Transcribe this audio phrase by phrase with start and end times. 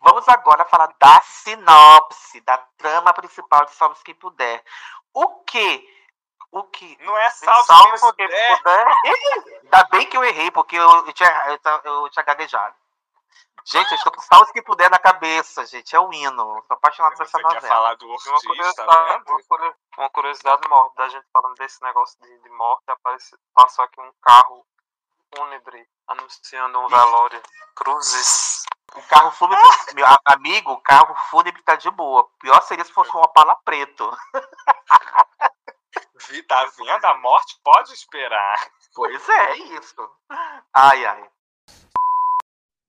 [0.00, 4.64] Vamos agora falar da sinopse, da trama principal de Salve Quem Puder.
[5.12, 6.00] O que?
[6.50, 6.96] O que?
[7.04, 8.56] Não é Salve, Salve Quem Puder.
[8.58, 8.86] puder.
[9.62, 12.74] Ainda bem que eu errei, porque eu, eu, tinha, eu, eu tinha gaguejado.
[13.64, 15.94] Gente, eu estou com salve que puder na cabeça, gente.
[15.94, 16.58] É o hino.
[16.58, 17.60] Estou apaixonado por essa novela.
[17.60, 22.18] Quer falar do Ortiz, uma curiosidade, tá uma curiosidade morte da gente falando desse negócio
[22.20, 24.66] de, de morte, aparece, passou aqui um carro
[25.34, 27.42] fúnebre anunciando um velório.
[27.76, 28.64] Cruzes.
[28.96, 29.62] O carro fúnebre,
[29.94, 32.28] meu amigo, o carro fúnebre tá de boa.
[32.40, 34.10] Pior seria se fosse um Opala preto.
[36.46, 37.04] Tá vendo?
[37.06, 38.56] A morte pode esperar.
[38.94, 40.10] Pois é, é isso.
[40.72, 41.28] Ai, ai.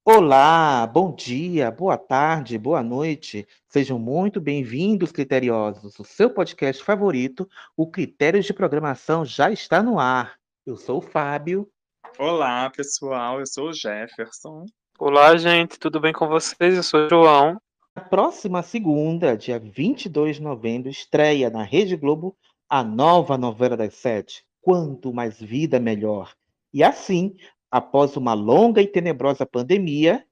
[0.03, 3.47] Olá, bom dia, boa tarde, boa noite.
[3.67, 5.97] Sejam muito bem-vindos, criteriosos.
[5.99, 10.37] O seu podcast favorito, o Critérios de Programação, já está no ar.
[10.65, 11.71] Eu sou o Fábio.
[12.19, 14.65] Olá, pessoal, eu sou o Jefferson.
[15.03, 16.75] Olá, gente, tudo bem com vocês?
[16.75, 17.59] Eu sou o João.
[17.95, 22.37] Na próxima segunda, dia 22 de novembro, estreia na Rede Globo
[22.69, 26.35] a nova novela das sete, Quanto Mais Vida Melhor.
[26.71, 27.35] E assim,
[27.71, 30.23] após uma longa e tenebrosa pandemia,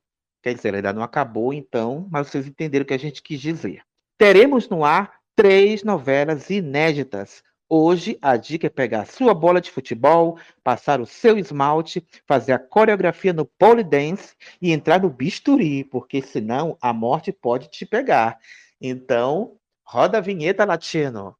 [0.44, 3.82] quer dizer, ainda não acabou então, mas vocês entenderam o que a gente quis dizer.
[4.20, 7.42] Teremos no ar três novelas inéditas.
[7.72, 12.52] Hoje a dica é pegar a sua bola de futebol, passar o seu esmalte, fazer
[12.54, 17.86] a coreografia no pole dance e entrar no bisturi, porque senão a morte pode te
[17.86, 18.40] pegar.
[18.82, 21.39] Então, roda a vinheta latino.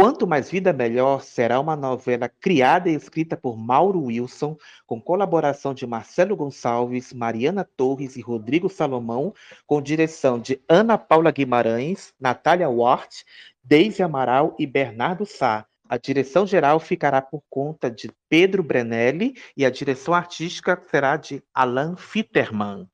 [0.00, 5.74] Quanto Mais Vida Melhor será uma novela criada e escrita por Mauro Wilson, com colaboração
[5.74, 9.34] de Marcelo Gonçalves, Mariana Torres e Rodrigo Salomão,
[9.66, 13.22] com direção de Ana Paula Guimarães, Natália Wart,
[13.60, 15.66] Deise Amaral e Bernardo Sá.
[15.88, 21.42] A direção geral ficará por conta de Pedro Brenelli e a direção artística será de
[21.52, 22.88] Alan Fitterman.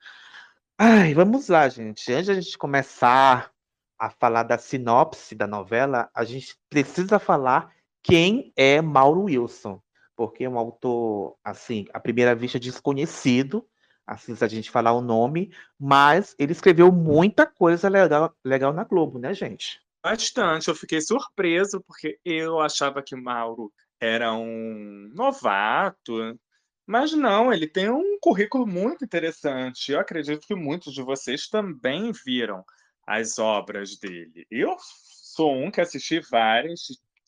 [0.79, 2.11] Ai, vamos lá, gente.
[2.11, 3.54] Antes de a gente começar
[3.99, 7.73] a falar da sinopse da novela, a gente precisa falar
[8.03, 9.81] quem é Mauro Wilson,
[10.17, 13.67] porque é um autor, assim, à primeira vista desconhecido,
[14.07, 18.85] assim, se a gente falar o nome, mas ele escreveu muita coisa legal, legal na
[18.85, 19.81] Globo, né, gente?
[20.03, 26.39] Bastante, eu fiquei surpreso, porque eu achava que Mauro era um novato,
[26.87, 29.93] mas não, ele tem um currículo muito interessante.
[29.93, 32.63] Eu acredito que muitos de vocês também viram
[33.07, 34.47] as obras dele.
[34.51, 36.81] Eu sou um que assisti várias,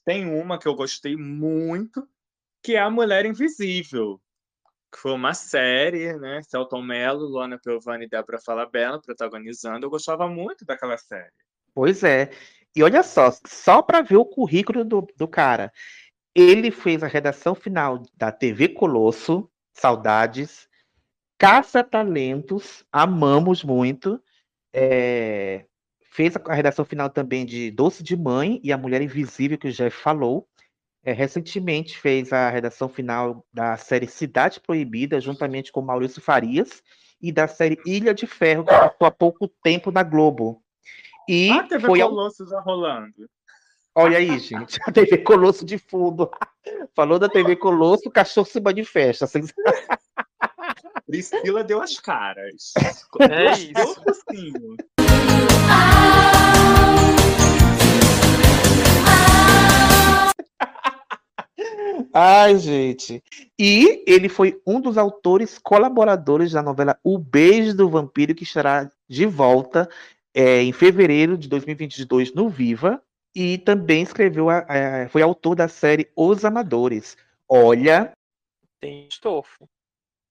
[0.05, 2.07] tem uma que eu gostei muito,
[2.63, 4.21] que é A Mulher Invisível,
[4.93, 6.41] que foi uma série, né?
[6.43, 9.85] Celton Mello, Luana Piovani e Débora Falabella protagonizando.
[9.85, 11.33] Eu gostava muito daquela série.
[11.75, 12.31] Pois é.
[12.75, 15.73] E olha só, só para ver o currículo do, do cara.
[16.35, 20.69] Ele fez a redação final da TV Colosso, Saudades,
[21.39, 24.23] Caça Talentos, amamos muito,
[24.73, 25.65] é,
[26.11, 29.73] fez a redação final também de Doce de Mãe e A Mulher Invisível, que o
[29.73, 30.47] Jeff falou.
[31.05, 36.83] É, recentemente fez a redação final da série Cidade Proibida, juntamente com Maurício Farias,
[37.21, 40.63] e da série Ilha de Ferro, que passou há pouco tempo na Globo.
[41.29, 42.49] E ah, TV foi Colosso ao...
[42.49, 43.13] já rolando.
[43.95, 46.31] Olha aí, gente, a TV Colosso de fundo.
[46.95, 49.27] Falou da TV Colosso, o cachorro se manifesta.
[51.07, 52.73] Priscila deu as caras.
[53.21, 54.03] É isso.
[62.13, 63.23] Ai, gente.
[63.59, 68.91] E ele foi um dos autores colaboradores da novela O Beijo do Vampiro, que estará
[69.09, 69.89] de volta
[70.35, 73.03] é, em fevereiro de 2022 no Viva.
[73.35, 77.17] E também escreveu, a, a, foi autor da série Os Amadores.
[77.49, 78.13] Olha.
[78.81, 79.69] Tem estofo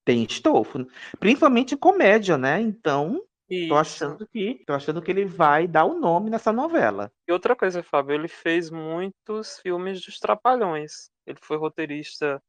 [0.05, 0.87] tem estofo.
[1.19, 2.61] Principalmente comédia, né?
[2.61, 3.67] Então, Isso.
[3.67, 7.11] tô achando que tô achando que ele vai dar o nome nessa novela.
[7.27, 11.09] E outra coisa, Fábio, ele fez muitos filmes dos Trapalhões.
[11.25, 12.41] Ele foi roteirista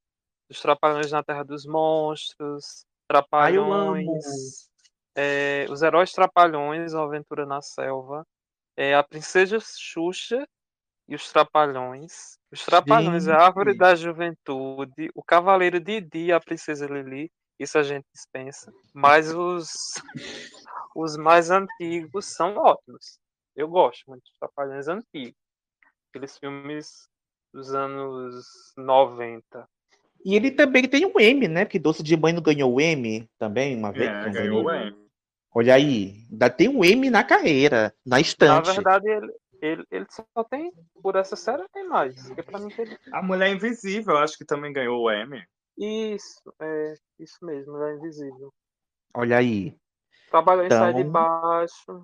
[0.48, 4.68] dos Trapalhões na Terra dos Monstros, Trapalhões,
[5.16, 8.24] é, Os Heróis Trapalhões, Uma Aventura na Selva,
[8.76, 10.46] é, A Princesa Xuxa
[11.08, 12.36] e Os Trapalhões.
[12.52, 13.34] Os Trapalhões, Gente.
[13.34, 18.72] A Árvore da Juventude, O Cavaleiro Didi e a Princesa Lili isso a gente dispensa.
[18.94, 19.70] Mas os,
[20.94, 23.18] os mais antigos são ótimos.
[23.54, 25.38] Eu gosto muito dos Trapalhões antigos.
[26.10, 27.08] Aqueles filmes
[27.52, 28.44] dos anos
[28.76, 29.68] 90.
[30.24, 31.64] E ele também tem um M, né?
[31.64, 34.10] Porque Doce de Mãe não ganhou o M também uma vez.
[34.10, 35.06] É, ganhou o M.
[35.54, 38.66] Olha aí, ainda tem um M na carreira, na estante.
[38.66, 39.32] Na verdade, ele,
[39.62, 40.70] ele, ele só tem,
[41.02, 42.26] por essa série, tem mais.
[42.26, 42.98] Porque pra mim ele...
[43.10, 45.42] A Mulher Invisível, acho que também ganhou o M.
[45.78, 48.52] Isso, é, isso mesmo, é invisível.
[49.14, 49.76] Olha aí.
[50.30, 52.02] Trabalhou em Então- Sai de Baixo.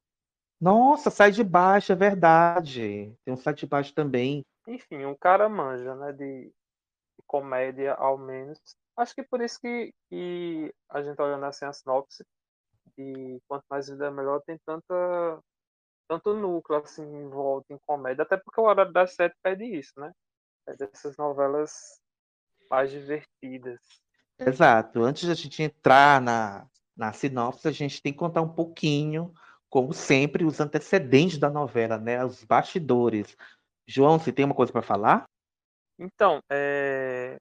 [0.60, 3.12] Nossa, sai de baixo, é verdade.
[3.24, 4.44] Tem um sai de baixo também.
[4.68, 6.12] Enfim, o cara manja, né?
[6.12, 8.60] De, de comédia, ao menos.
[8.96, 12.24] Acho que por isso que, que a gente olhando assim a sinopse,
[12.96, 15.40] e quanto mais vida melhor, tem tanta
[16.08, 19.92] tanto núcleo assim em volta em comédia, até porque o horário das sete pede isso,
[19.96, 20.12] né?
[20.68, 22.00] É dessas novelas
[22.72, 23.80] mais divertidas.
[24.38, 25.02] Exato.
[25.02, 26.66] Antes de a gente entrar na,
[26.96, 29.34] na sinopse, a gente tem que contar um pouquinho,
[29.68, 32.24] como sempre, os antecedentes da novela, né?
[32.24, 33.36] Os bastidores.
[33.86, 35.24] João, você tem uma coisa para falar?
[35.98, 37.36] Então, é,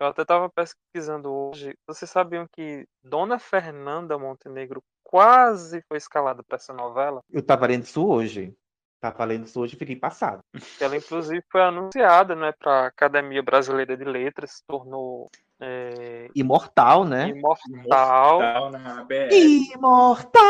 [0.00, 1.74] eu até estava pesquisando hoje.
[1.86, 7.20] Vocês sabiam que Dona Fernanda Montenegro quase foi escalada para essa novela?
[7.30, 8.56] Eu estava lendo isso hoje.
[8.94, 10.42] Estava lendo isso hoje e fiquei passado.
[10.80, 15.30] Ela, inclusive, foi anunciada né, para a Academia Brasileira de Letras, se tornou
[15.60, 17.28] é, Imortal, né?
[17.28, 18.38] imortal.
[18.38, 19.32] Tal na BR.
[19.32, 20.42] Imortal!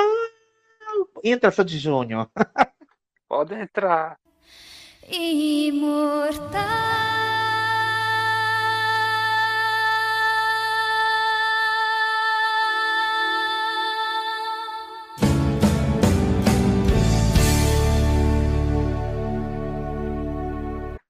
[1.23, 2.31] Entra, Sandy Júnior.
[3.29, 4.19] Pode entrar.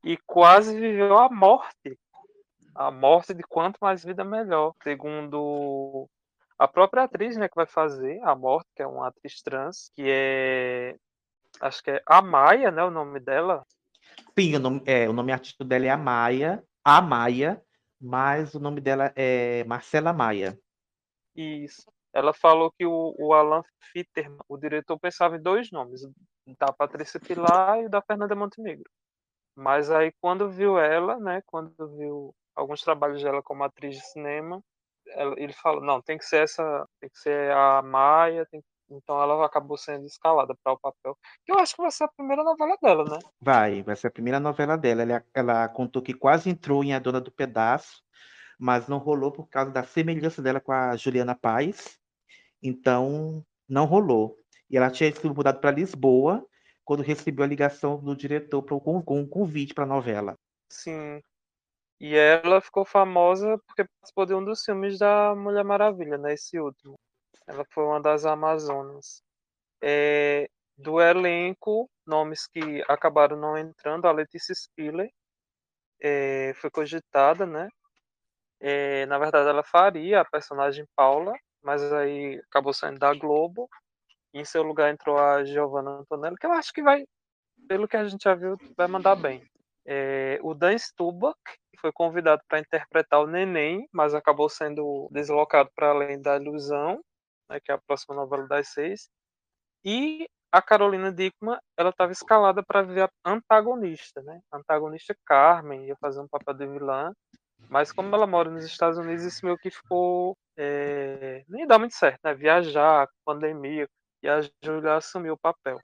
[0.04, 1.98] E quase viveu a morte.
[2.74, 4.74] A morte de quanto mais vida melhor.
[4.82, 6.08] Segundo
[6.58, 10.04] a própria atriz, né, que vai fazer a morte, que é uma atriz trans, que
[10.06, 10.96] é.
[11.60, 12.84] Acho que é Amaya, né?
[12.84, 13.64] O nome dela.
[14.38, 17.62] Sim, o nome, é, o nome artístico dela é a Maia, a Maia,
[18.00, 20.58] mas o nome dela é Marcela Maia.
[21.34, 21.84] Isso.
[22.12, 23.62] Ela falou que o, o Alan
[23.92, 26.02] Fitterman, o diretor, pensava em dois nomes,
[26.58, 28.88] da Patrícia Pilar e da Fernanda Montenegro.
[29.56, 34.62] Mas aí quando viu ela, né, quando viu alguns trabalhos dela como atriz de cinema,
[35.08, 38.60] ela- ele falou, não, tem que ser essa, tem que ser a Maia, que-
[38.90, 41.16] então ela acabou sendo escalada para o papel.
[41.46, 43.18] Eu acho que vai ser a primeira novela dela, né?
[43.40, 45.02] Vai, vai ser a primeira novela dela.
[45.02, 48.02] Ela, ela contou que quase entrou em A Dona do Pedaço,
[48.58, 51.98] mas não rolou por causa da semelhança dela com a Juliana Paz.
[52.62, 54.36] Então, não rolou.
[54.70, 56.44] E ela tinha sido mudada para Lisboa
[56.84, 60.34] quando recebeu a ligação do diretor com, com um convite para a novela.
[60.68, 61.22] Sim.
[62.00, 66.34] E ela ficou famosa porque participou de um dos filmes da Mulher Maravilha, né?
[66.34, 66.94] Esse último.
[67.46, 69.22] Ela foi uma das Amazonas.
[69.82, 75.10] É, do elenco, nomes que acabaram não entrando, a Letícia Spiller
[76.00, 77.68] é, foi cogitada, né?
[78.60, 81.32] É, na verdade, ela faria a personagem Paula,
[81.62, 83.68] mas aí acabou saindo da Globo.
[84.34, 87.04] Em seu lugar entrou a Giovanna Antonelli, que eu acho que vai,
[87.68, 89.42] pelo que a gente já viu, vai mandar bem.
[89.86, 91.38] É, o Dan Stubach
[91.78, 97.00] foi convidado para interpretar o Neném, mas acabou sendo deslocado para além da ilusão,
[97.48, 99.08] né, que é a próxima novela das seis.
[99.84, 104.40] E a Carolina Dickman, ela estava escalada para ver a antagonista, né?
[104.52, 107.12] Antagonista Carmen ia fazer um papel de vilã,
[107.68, 111.94] mas como ela mora nos Estados Unidos, isso meio que ficou é, nem dá muito
[111.94, 112.34] certo, né?
[112.34, 113.86] Viajar, pandemia,
[114.24, 115.78] e a Júlia assumiu o papel.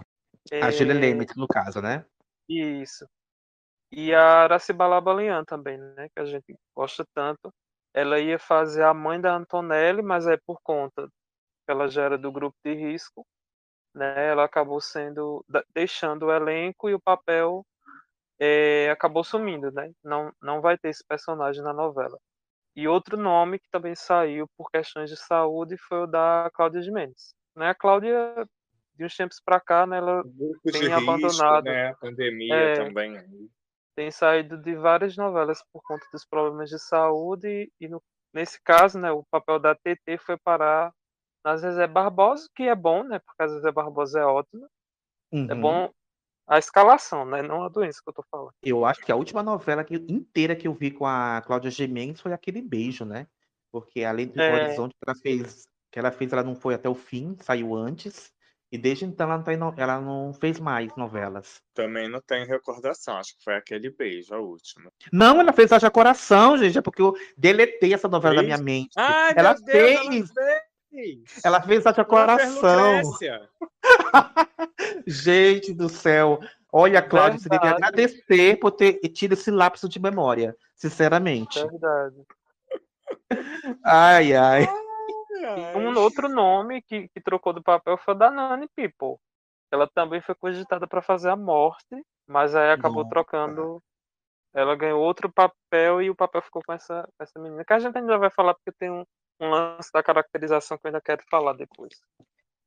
[0.62, 2.04] A É, Lemet, no caso, né?
[2.48, 3.06] isso.
[3.92, 6.08] E a Aracibala Balian também, né?
[6.14, 7.52] Que a gente gosta tanto.
[7.94, 12.18] Ela ia fazer a mãe da Antonelli, mas aí por conta que ela já era
[12.18, 13.26] do grupo de risco,
[13.94, 14.28] né?
[14.30, 15.44] Ela acabou sendo
[15.74, 17.64] deixando o elenco e o papel
[18.40, 19.92] eh, acabou sumindo, né?
[20.04, 22.18] Não não vai ter esse personagem na novela.
[22.76, 26.90] E outro nome que também saiu por questões de saúde foi o da Cláudia de
[26.92, 27.34] Mendes.
[27.60, 27.68] Né?
[27.68, 28.34] A Cláudia
[28.96, 29.98] de uns tempos para cá, né?
[29.98, 30.22] Ela
[30.72, 31.64] Tem risco, abandonado.
[31.64, 31.94] né?
[32.00, 32.74] Pandemia É.
[32.76, 33.22] também.
[33.94, 38.02] tem saído de várias novelas por conta dos problemas de saúde e no-
[38.32, 40.90] nesse caso, né, o papel da TT foi parar
[41.44, 44.66] na Zezé Barbosa, que é bom, né, porque a Zezé Barbosa é ótima.
[45.30, 45.60] É Uhum.
[45.60, 45.92] bom
[46.46, 48.54] a escalação, né, não a doença que eu tô falando.
[48.62, 52.20] Eu acho que a última novela que- inteira que eu vi com a Cláudia Gimenez
[52.22, 53.26] foi aquele beijo, né?
[53.70, 54.54] Porque além do É.
[54.54, 58.32] Horizonte que ela fez, que ela fez, ela não foi até o fim, saiu antes.
[58.72, 61.60] E desde então ela não, tem no- ela não fez mais novelas.
[61.74, 63.16] Também não tenho recordação.
[63.16, 64.92] Acho que foi aquele beijo, a última.
[65.12, 68.46] Não, ela fez Haja Coração, gente, é porque eu deletei essa novela da Fez?
[68.46, 68.92] minha mente.
[68.96, 71.44] Ai, ela meu Deus, fez, ela fez!
[71.44, 73.02] ela fez Haja Coração.
[75.06, 76.38] Gente do céu.
[76.72, 77.84] Olha, Cláudia, você devia Verdade.
[77.84, 81.58] agradecer por ter tido esse lapso de memória, sinceramente.
[81.58, 82.16] É verdade.
[83.84, 84.68] Ai, ai.
[85.76, 89.16] Um outro nome que, que trocou do papel foi da Nani People.
[89.70, 93.10] Ela também foi cogitada para fazer a morte, mas aí acabou Nossa.
[93.10, 93.82] trocando.
[94.52, 97.64] Ela ganhou outro papel e o papel ficou com essa, essa menina.
[97.64, 99.04] Que a gente ainda vai falar porque tem um,
[99.40, 101.94] um lance da caracterização que eu ainda quero falar depois.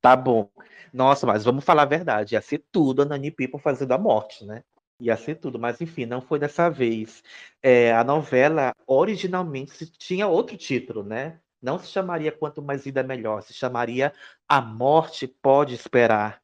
[0.01, 0.49] Tá bom.
[0.93, 2.35] Nossa, mas vamos falar a verdade.
[2.35, 4.63] Ia ser tudo a Nani People fazendo a morte, né?
[4.99, 7.23] Ia ser tudo, mas enfim, não foi dessa vez.
[7.61, 11.39] É, a novela originalmente tinha outro título, né?
[11.63, 14.11] Não se chamaria Quanto Mais Vida Melhor, se chamaria
[14.49, 16.41] A Morte Pode Esperar.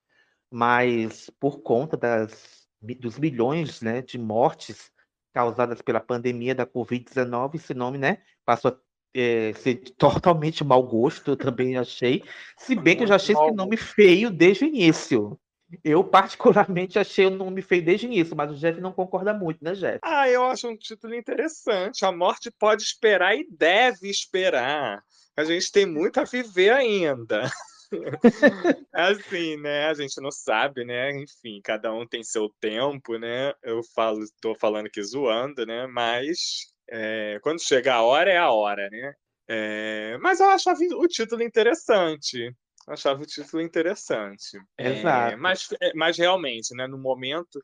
[0.49, 4.89] Mas por conta das, dos milhões né, de mortes
[5.33, 8.77] causadas pela pandemia da Covid-19, esse nome né, passou a
[9.13, 12.23] é, ser totalmente mau gosto, eu também achei.
[12.57, 15.37] Se bem que eu já achei esse nome feio desde o início.
[15.83, 19.63] Eu, particularmente, achei o nome feio desde o início, mas o Jeff não concorda muito,
[19.63, 19.99] né, Jeff?
[20.01, 22.03] Ah, eu acho um título interessante.
[22.03, 25.03] A morte pode esperar e deve esperar.
[25.39, 27.49] A gente tem muito a viver ainda.
[28.91, 29.87] Assim, né?
[29.87, 31.11] A gente não sabe, né?
[31.11, 33.53] Enfim, cada um tem seu tempo, né?
[33.63, 35.87] Eu falo, tô falando aqui zoando, né?
[35.87, 39.13] Mas é, quando chega a hora, é a hora, né?
[39.47, 42.53] É, mas eu achava o título interessante.
[42.85, 44.59] Eu achava o título interessante.
[44.77, 45.37] É, Exato.
[45.37, 46.85] mas, mas realmente, né?
[46.85, 47.63] No momento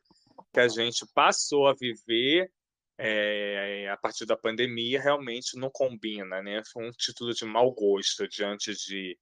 [0.50, 2.50] que a gente passou a viver
[2.98, 6.62] é, a partir da pandemia, realmente não combina, né?
[6.72, 9.18] Foi um título de mau gosto diante de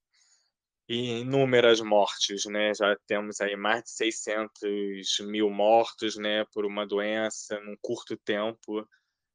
[0.87, 2.73] inúmeras mortes, né?
[2.73, 6.45] Já temos aí mais de 600 mil mortos, né?
[6.53, 8.87] Por uma doença num curto tempo,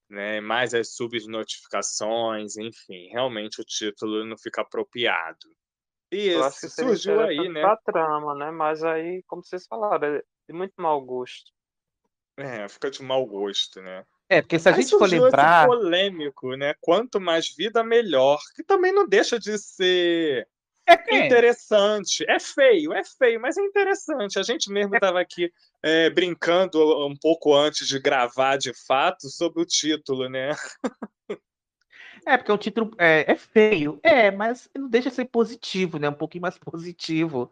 [0.08, 0.40] né?
[0.40, 5.48] Mais as subnotificações, enfim, realmente o título não fica apropriado.
[6.12, 7.60] E Eu acho que esse seria surgiu aí, né?
[7.60, 8.50] pra trama, né?
[8.50, 11.52] Mas aí, como vocês falaram, é de muito mau gosto.
[12.36, 14.04] É, fica de mau gosto, né?
[14.30, 15.66] É, porque se a Aí gente for surgiu esse lembrar.
[15.66, 16.72] polêmico, né?
[16.80, 18.38] Quanto mais vida, melhor.
[18.54, 20.46] Que também não deixa de ser
[20.86, 22.24] É, interessante.
[22.28, 24.38] É feio, é feio, mas é interessante.
[24.38, 29.62] A gente mesmo estava aqui é, brincando um pouco antes de gravar de fato sobre
[29.62, 30.50] o título, né?
[32.24, 33.98] É, porque o título é, é feio.
[34.02, 36.08] É, mas não deixa de ser positivo, né?
[36.08, 37.50] Um pouquinho mais positivo.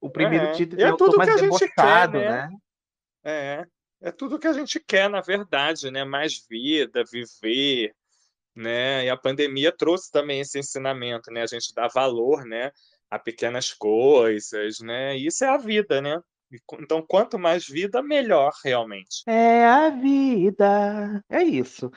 [0.00, 2.28] O primeiro É, título e é é o tudo que a gente quer, né?
[2.28, 2.50] né?
[3.24, 3.66] É,
[4.00, 6.04] é tudo que a gente quer, na verdade, né?
[6.04, 7.94] Mais vida, viver,
[8.54, 9.04] né?
[9.04, 11.42] E a pandemia trouxe também esse ensinamento, né?
[11.42, 12.70] A gente dá valor, né?
[13.10, 15.16] A pequenas coisas, né?
[15.16, 16.20] E isso é a vida, né?
[16.80, 19.22] Então, quanto mais vida, melhor, realmente.
[19.26, 21.24] É a vida.
[21.28, 21.90] É isso.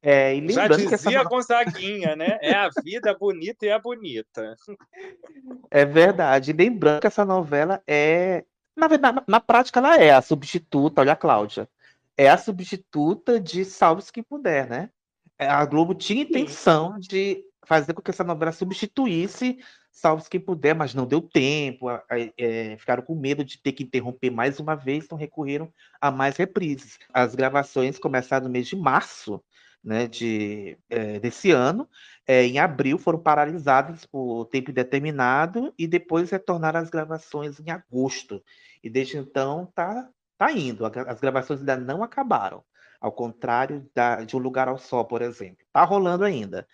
[0.00, 2.38] É, e Já essa dizia no- Gonzaguinha, né?
[2.40, 4.54] É a vida bonita e a bonita.
[5.70, 6.52] é verdade.
[6.52, 8.44] Lembrando que essa novela é.
[8.76, 11.68] Na na, na prática, ela é a substituta, olha a Cláudia.
[12.16, 14.90] É a substituta de Salve-se Quem Puder, né?
[15.38, 19.58] É, A Globo tinha intenção de fazer com que essa novela substituísse
[19.90, 21.88] Salve-se Quem Puder, mas não deu tempo.
[21.88, 25.72] a- a- é, ficaram com medo de ter que interromper mais uma vez, então recorreram
[26.00, 26.98] a mais reprises.
[27.12, 29.42] As gravações começaram no mês de março
[29.86, 31.88] né, de, é, desse ano.
[32.26, 38.42] É, em abril foram paralisadas por tempo indeterminado e depois retornaram às gravações em agosto.
[38.82, 40.84] E desde então tá, tá indo.
[40.84, 42.64] As gravações ainda não acabaram.
[43.00, 45.64] Ao contrário da, de Um Lugar ao Sol, por exemplo.
[45.72, 46.66] Tá rolando ainda.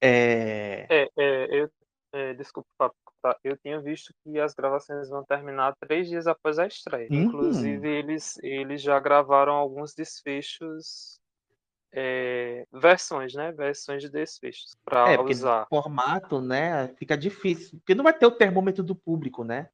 [0.00, 1.70] É, É, é, eu,
[2.12, 3.36] é, desculpa, Papo, tá?
[3.42, 7.08] eu tinha visto que as gravações vão terminar três dias após a estreia.
[7.10, 7.22] Uhum.
[7.24, 11.18] Inclusive, eles, eles já gravaram alguns desfechos,
[11.96, 13.52] é, versões, né?
[13.52, 15.66] Versões de desfechos para é, usar.
[15.68, 17.78] formato, né, fica difícil.
[17.78, 19.68] Porque não vai ter o termômetro do público, né?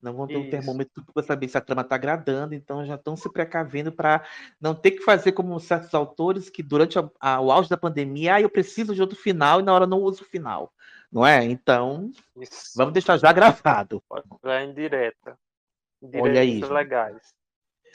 [0.00, 0.50] Não vão ter o Isso.
[0.50, 3.92] termômetro do público para saber se a trama está agradando, então já estão se precavendo
[3.92, 4.24] para
[4.60, 8.36] não ter que fazer como certos autores que durante a- a- o auge da pandemia,
[8.36, 10.72] ah, eu preciso de outro final e na hora não uso o final.
[11.10, 11.44] Não é?
[11.44, 12.72] Então, Isso.
[12.76, 14.02] vamos deixar já gravado.
[14.44, 15.36] Já em direta.
[16.14, 17.34] Olha aí, legais.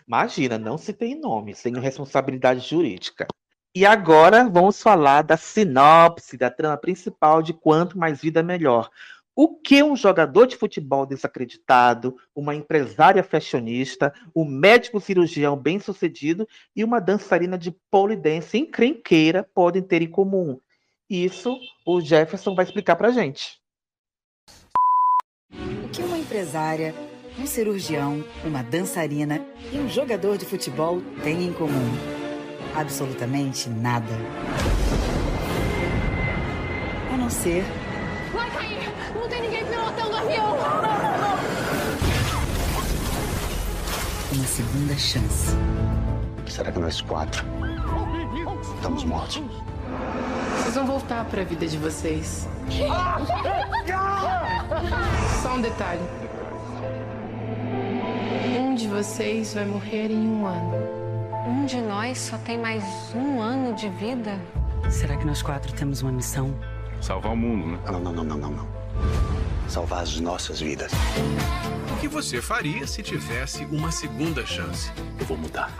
[0.06, 3.27] Imagina, não se tem nome, sem responsabilidade jurídica.
[3.75, 8.88] E agora vamos falar da sinopse, da trama principal de Quanto Mais Vida Melhor.
[9.36, 16.84] O que um jogador de futebol desacreditado, uma empresária fashionista, um médico cirurgião bem-sucedido e
[16.84, 20.60] uma dançarina de pole dance encrenqueira podem ter em comum?
[21.10, 23.60] Isso o Jefferson vai explicar pra gente.
[25.84, 26.94] O que uma empresária,
[27.39, 32.23] um cirurgião, uma dançarina e um jogador de futebol têm em comum?
[32.75, 34.13] Absolutamente nada.
[37.13, 37.63] A não ser
[38.34, 38.92] Vai cair!
[39.15, 40.58] Não tem ninguém pilotando o avião!
[44.34, 45.56] uma segunda chance.
[46.48, 47.46] Será que nós quatro
[48.75, 49.44] estamos mortos?
[50.58, 52.48] Vocês vão voltar para a vida de vocês.
[55.42, 56.01] Só um detalhe.
[58.60, 61.03] Um de vocês vai morrer em um ano.
[61.46, 62.84] Um de nós só tem mais
[63.14, 64.40] um ano de vida?
[64.90, 66.58] Será que nós quatro temos uma missão?
[67.02, 67.80] Salvar o mundo, né?
[67.86, 68.68] Não, não, não, não, não, não.
[69.68, 70.94] Salvar as nossas vidas.
[71.92, 74.90] O que você faria se tivesse uma segunda chance?
[75.20, 75.72] Eu vou mudar.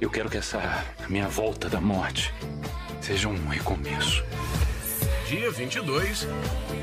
[0.00, 0.60] Eu quero que essa
[1.08, 2.34] minha volta da morte
[3.00, 4.24] seja um recomeço.
[5.28, 6.26] Dia 22,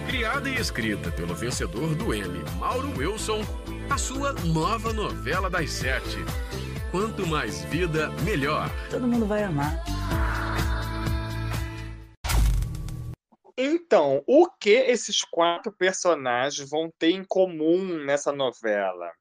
[0.07, 3.41] criada e escrita pelo vencedor do Emmy, Mauro Wilson,
[3.89, 6.23] a sua nova novela das sete.
[6.93, 8.69] Quanto mais vida, melhor.
[8.91, 9.83] Todo mundo vai amar.
[13.57, 19.11] Então, o que esses quatro personagens vão ter em comum nessa novela?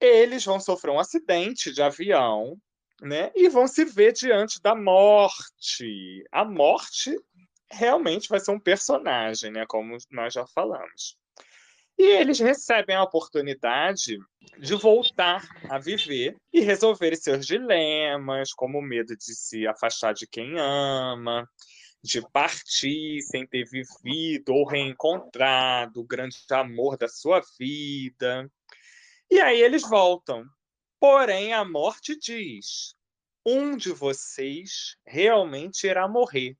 [0.00, 2.56] Eles vão sofrer um acidente de avião,
[3.02, 3.30] né?
[3.36, 6.24] E vão se ver diante da morte.
[6.32, 7.14] A morte
[7.70, 9.66] realmente vai ser um personagem, né?
[9.68, 11.14] Como nós já falamos.
[11.98, 14.16] E eles recebem a oportunidade
[14.56, 20.24] de voltar a viver e resolver seus dilemas, como o medo de se afastar de
[20.24, 21.44] quem ama,
[22.02, 28.48] de partir sem ter vivido ou reencontrado o grande amor da sua vida.
[29.28, 30.44] E aí eles voltam.
[31.00, 32.94] Porém, a morte diz:
[33.44, 36.56] um de vocês realmente irá morrer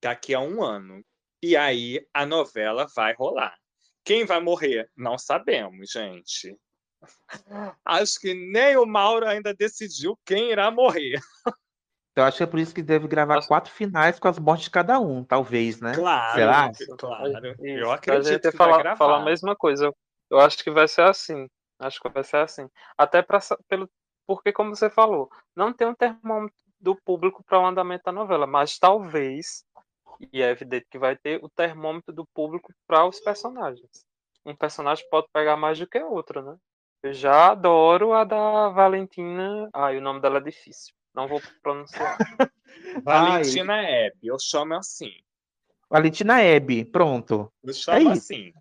[0.00, 1.04] daqui a um ano.
[1.42, 3.61] E aí a novela vai rolar.
[4.04, 4.90] Quem vai morrer?
[4.96, 6.56] Não sabemos, gente.
[7.84, 11.20] Acho que nem o Mauro ainda decidiu quem irá morrer.
[12.14, 13.48] Eu acho que é por isso que deve gravar Nossa.
[13.48, 15.94] quatro finais com as mortes de cada um, talvez, né?
[15.94, 16.70] Claro, Será?
[16.98, 17.52] claro.
[17.52, 18.96] Isso, Eu a acredito gente que ia vai falar, gravar.
[18.96, 19.90] falar a mesma coisa.
[20.30, 21.48] Eu, acho que vai ser assim.
[21.78, 22.68] Acho que vai ser assim.
[22.98, 23.88] Até pra, pelo
[24.26, 28.46] porque como você falou, não tem um termômetro do público para o andamento da novela,
[28.46, 29.64] mas talvez
[30.32, 34.06] e é evidente que vai ter o termômetro do público para os personagens.
[34.44, 36.56] Um personagem pode pegar mais do que outro, né?
[37.02, 39.68] Eu já adoro a da Valentina.
[39.72, 40.94] Ai, o nome dela é difícil.
[41.14, 42.16] Não vou pronunciar.
[43.04, 45.10] Valentina Hebe, eu chamo assim.
[45.90, 47.52] Valentina Hebe, pronto.
[47.62, 48.32] Eu chamo É isso.
[48.32, 48.52] assim.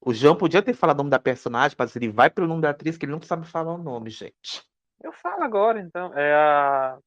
[0.00, 2.70] O João podia ter falado o nome da personagem, mas ele vai pelo nome da
[2.70, 4.62] atriz, que ele não sabe falar o nome, gente.
[5.02, 6.16] Eu falo agora, então.
[6.16, 6.98] É a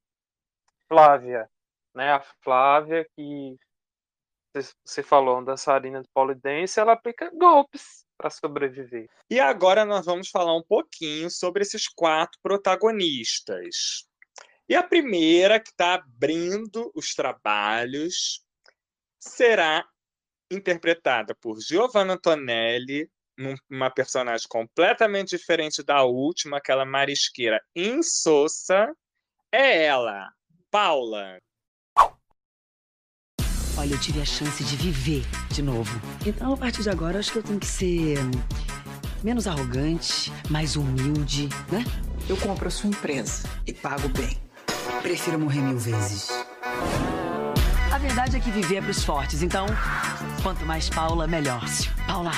[0.87, 1.49] Flávia.
[1.93, 2.11] Né?
[2.11, 3.57] A Flávia que
[4.83, 9.07] você- falou, uma dançarina de polidense, ela aplica golpes para sobreviver.
[9.29, 14.05] E agora nós vamos falar um pouquinho sobre esses quatro protagonistas.
[14.67, 18.43] E a primeira que está abrindo os trabalhos
[19.19, 19.87] será
[20.51, 23.09] interpretada por Giovanna Antonelli,
[23.69, 28.93] uma personagem completamente diferente da última, aquela marisqueira insossa.
[29.51, 30.29] É ela,
[30.69, 31.39] Paula.
[33.79, 36.01] Olha, eu tive a chance de viver de novo.
[36.25, 38.31] Então, a partir de agora, eu acho que eu tenho que ser hum,
[39.23, 41.85] menos arrogante, mais humilde, né?
[42.27, 44.37] Eu compro a sua empresa e pago bem.
[45.01, 46.29] Prefiro morrer mil vezes.
[47.89, 49.65] A verdade é que viver é pros fortes, então,
[50.43, 51.63] quanto mais Paula, melhor.
[52.05, 52.31] Paula,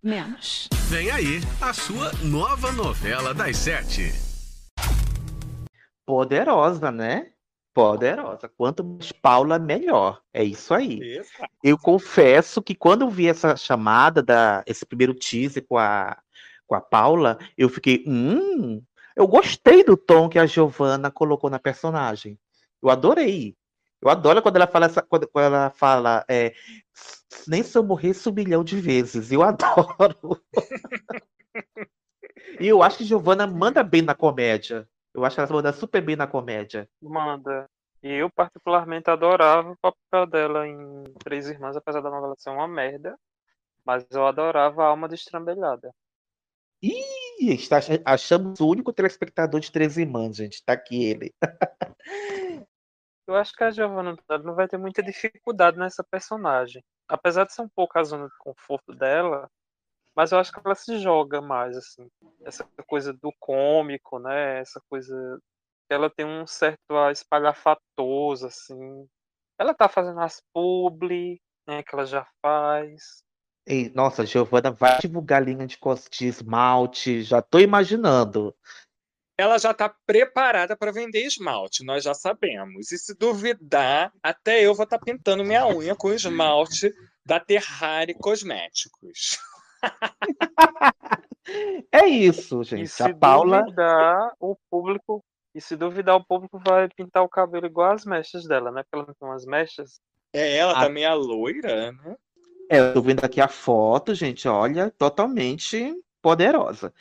[0.00, 0.68] menos.
[0.88, 4.14] Vem aí a sua nova novela das sete.
[6.06, 7.32] Poderosa, né?
[7.72, 8.48] Poderosa.
[8.48, 10.20] Quanto mais Paula, melhor.
[10.32, 11.22] É isso aí.
[11.62, 16.16] Eu confesso que quando eu vi essa chamada, da, esse primeiro teaser com a,
[16.66, 18.82] com a Paula, eu fiquei, hum,
[19.16, 22.38] eu gostei do tom que a Giovanna colocou na personagem.
[22.82, 23.56] Eu adorei.
[24.02, 26.54] Eu adoro quando ela fala essa, quando, quando ela fala, é,
[27.46, 29.30] nem se eu morresse um milhão de vezes.
[29.30, 30.40] Eu adoro.
[32.58, 34.88] e eu acho que Giovanna manda bem na comédia.
[35.14, 36.88] Eu acho que ela manda super bem na comédia.
[37.00, 37.68] Manda.
[38.02, 42.66] E eu, particularmente, adorava o papel dela em Três Irmãs, apesar da novela ser uma
[42.66, 43.18] merda.
[43.84, 45.92] Mas eu adorava a alma destrambelhada.
[46.82, 50.64] Ih, está, achamos o único telespectador de Três Irmãs, gente.
[50.64, 51.34] Tá aqui ele.
[53.26, 56.82] Eu acho que a Giovanna não vai ter muita dificuldade nessa personagem.
[57.06, 59.48] Apesar de ser um pouco a zona de conforto dela,
[60.20, 62.06] mas eu acho que ela se joga mais, assim.
[62.44, 64.60] Essa coisa do cômico, né?
[64.60, 65.40] Essa coisa.
[65.88, 69.08] Ela tem um certo ar espalhafatoso, assim.
[69.58, 71.82] Ela tá fazendo as publi, né?
[71.82, 73.24] Que ela já faz.
[73.66, 75.78] Ei, nossa, Giovana vai divulgar linha de
[76.10, 77.22] de esmalte.
[77.22, 78.54] Já tô imaginando.
[79.38, 82.92] Ela já está preparada para vender esmalte, nós já sabemos.
[82.92, 86.92] E se duvidar, até eu vou estar pintando minha unha com esmalte
[87.24, 89.38] da Terrari Cosméticos.
[91.92, 92.88] É isso, E gente.
[92.88, 93.62] se A Paula.
[93.62, 95.24] duvidar, o público.
[95.54, 98.82] E se duvidar, o público vai pintar o cabelo igual as mechas dela, né?
[98.84, 100.00] Porque ela não tem umas mechas.
[100.32, 102.16] É, ela A- também é loira, né?
[102.70, 106.94] É, eu tô vendo aqui a foto, gente, olha, totalmente poderosa.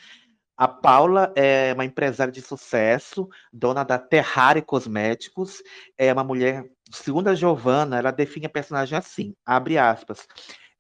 [0.58, 5.62] A Paula é uma empresária de sucesso, dona da Terrari Cosméticos,
[5.96, 10.28] é uma mulher, segundo a Giovanna, ela define a personagem assim, abre aspas.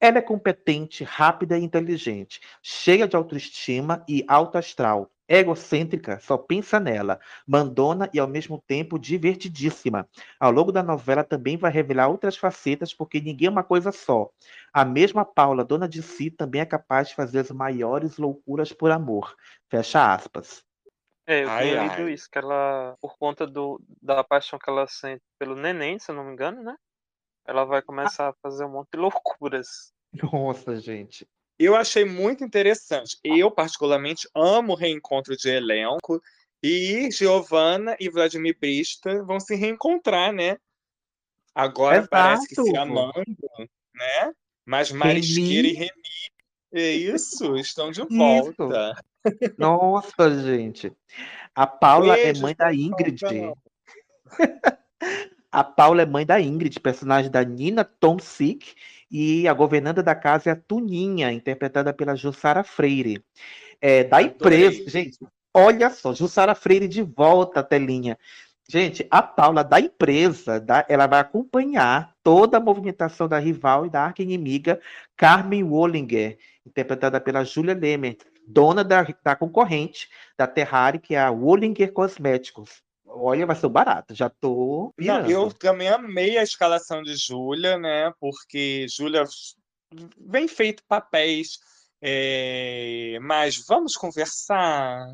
[0.01, 6.79] Ela é competente, rápida e inteligente, cheia de autoestima e alto astral, egocêntrica, só pensa
[6.79, 10.07] nela, mandona e ao mesmo tempo divertidíssima.
[10.39, 14.29] Ao longo da novela também vai revelar outras facetas, porque ninguém é uma coisa só.
[14.73, 18.91] A mesma Paula, dona de si, também é capaz de fazer as maiores loucuras por
[18.91, 19.35] amor.
[19.69, 20.63] Fecha aspas.
[21.27, 21.89] É, eu ai.
[21.89, 26.09] lido isso, que ela, por conta do, da paixão que ela sente pelo neném, se
[26.09, 26.75] eu não me engano, né?
[27.49, 29.91] Ela vai começar a fazer um monte de loucuras.
[30.31, 31.27] Nossa, gente.
[31.57, 33.17] Eu achei muito interessante.
[33.23, 36.21] Eu, particularmente, amo o reencontro de elenco.
[36.61, 40.57] E Giovanna e Vladimir Brista vão se reencontrar, né?
[41.55, 42.81] Agora parece que se Exato.
[42.81, 43.25] amando,
[43.95, 44.31] né?
[44.63, 45.91] Mas Marisqueira e Remy,
[46.71, 48.95] é isso, estão de volta.
[49.57, 50.95] Nossa, gente.
[51.55, 53.21] A Paula Beijo, é mãe da Ingrid.
[55.51, 58.75] A Paula é mãe da Ingrid, personagem da Nina Tomsic,
[59.09, 63.23] e a governanta da casa é a Tuninha, interpretada pela Jussara Freire.
[63.81, 65.17] É, da empresa, gente,
[65.53, 68.17] olha só, Jussara Freire de volta à telinha.
[68.69, 73.89] Gente, a Paula da empresa, da- ela vai acompanhar toda a movimentação da rival e
[73.89, 74.79] da arqui-inimiga
[75.17, 80.07] Carmen Wollinger, interpretada pela Julia Lemer, dona da, da concorrente
[80.37, 82.83] da Terrari, que é a Wollinger Cosméticos.
[83.11, 85.31] Olha, vai ser barato, já tô Não, pirando.
[85.31, 88.11] eu também amei a escalação de Júlia, né?
[88.19, 89.23] Porque Júlia
[90.17, 91.57] vem feito papéis,
[92.01, 95.07] é, mas vamos conversar.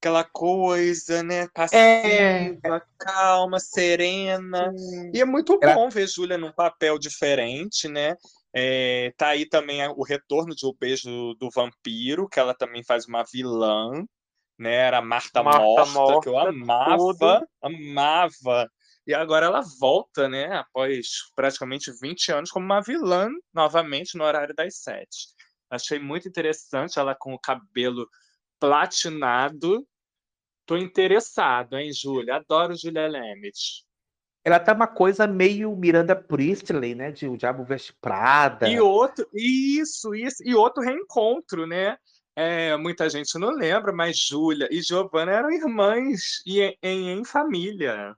[0.00, 1.46] Aquela coisa, né?
[1.52, 4.72] Passiva, calma, serena.
[5.12, 8.16] E é muito Ela- bom ver Júlia num papel diferente, né?
[8.54, 13.06] É, tá aí também o retorno de O Beijo do Vampiro, que ela também faz
[13.06, 13.90] uma vilã,
[14.60, 14.74] né?
[14.74, 17.48] Era a Marta, Marta Morta, que eu Morta, amava, tudo.
[17.62, 18.70] amava.
[19.06, 20.52] E agora ela volta, né?
[20.58, 25.28] Após praticamente 20 anos, como uma vilã, novamente, no horário das sete.
[25.70, 28.06] Achei muito interessante ela com o cabelo
[28.60, 29.86] platinado.
[30.66, 32.36] Tô interessado, hein, Júlia?
[32.36, 33.84] Adoro Júlia Lemet.
[34.44, 37.10] Ela tá uma coisa meio Miranda Priestley, né?
[37.10, 38.68] De O Diabo Veste Prada.
[38.68, 41.96] E outro, isso, isso, e outro reencontro, né?
[42.36, 47.24] É, muita gente não lembra, mas Júlia e Giovanna eram irmãs e em, em, em
[47.24, 48.14] família.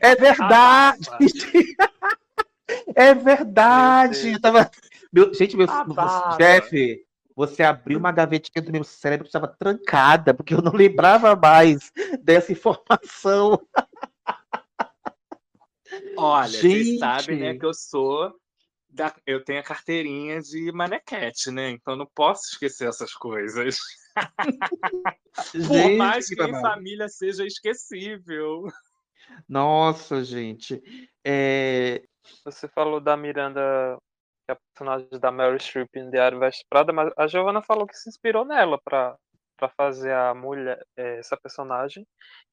[0.00, 1.08] É verdade!
[2.94, 4.24] é verdade!
[4.24, 4.70] Meu Eu tava...
[5.12, 6.36] meu- gente, meu, A você- barba.
[6.36, 11.34] chefe, você abriu uma gavetinha do meu cérebro que estava trancada, porque eu não lembrava
[11.36, 11.90] mais
[12.22, 13.60] dessa informação.
[16.16, 16.98] Olha, vocês Gente.
[16.98, 18.34] sabem, né, que eu sou
[18.94, 21.70] da, eu tenho a carteirinha de manequete, né?
[21.70, 23.76] Então não posso esquecer essas coisas.
[25.66, 26.60] Por Gente, mais que em babado.
[26.60, 28.64] família seja esquecível.
[29.48, 30.82] Nossa, gente.
[31.24, 32.02] É,
[32.44, 33.98] Você falou da Miranda,
[34.46, 37.86] que é a personagem da Mary Streep em Diário Veste Prada, mas a Giovanna falou
[37.86, 39.16] que se inspirou nela para
[39.56, 42.04] para fazer a mulher eh, essa personagem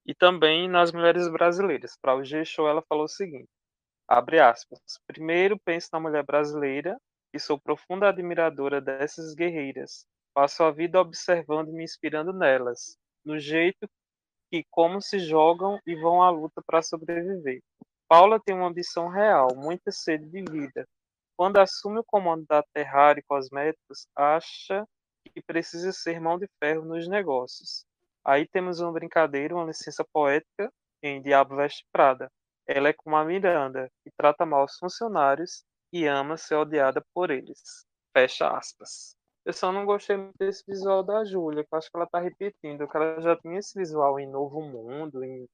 [0.06, 1.97] e também nas mulheres brasileiras.
[1.99, 3.49] Para o G-Show ela falou o seguinte:
[4.12, 4.82] abre aspas.
[5.08, 7.00] Primeiro penso na mulher brasileira
[7.34, 10.06] e sou profunda admiradora dessas guerreiras.
[10.34, 13.89] Passo a vida observando e me inspirando nelas, no jeito
[14.52, 17.62] e como se jogam e vão à luta para sobreviver.
[18.10, 20.86] Paula tem uma ambição real, muita sede de vida.
[21.38, 24.86] Quando assume o comando da Terrari Cosméticos, acha
[25.24, 27.86] que precisa ser mão de ferro nos negócios.
[28.26, 30.69] Aí temos uma brincadeira, uma licença poética
[31.02, 32.30] em Diabo Veste Prada.
[32.73, 37.29] Ela é como a Miranda, que trata mal os funcionários e ama ser odiada por
[37.29, 37.86] eles.
[38.15, 39.15] Fecha aspas.
[39.45, 42.19] Eu só não gostei muito desse visual da Júlia, que eu acho que ela tá
[42.19, 45.47] repetindo, que ela já tinha esse visual em Novo Mundo, em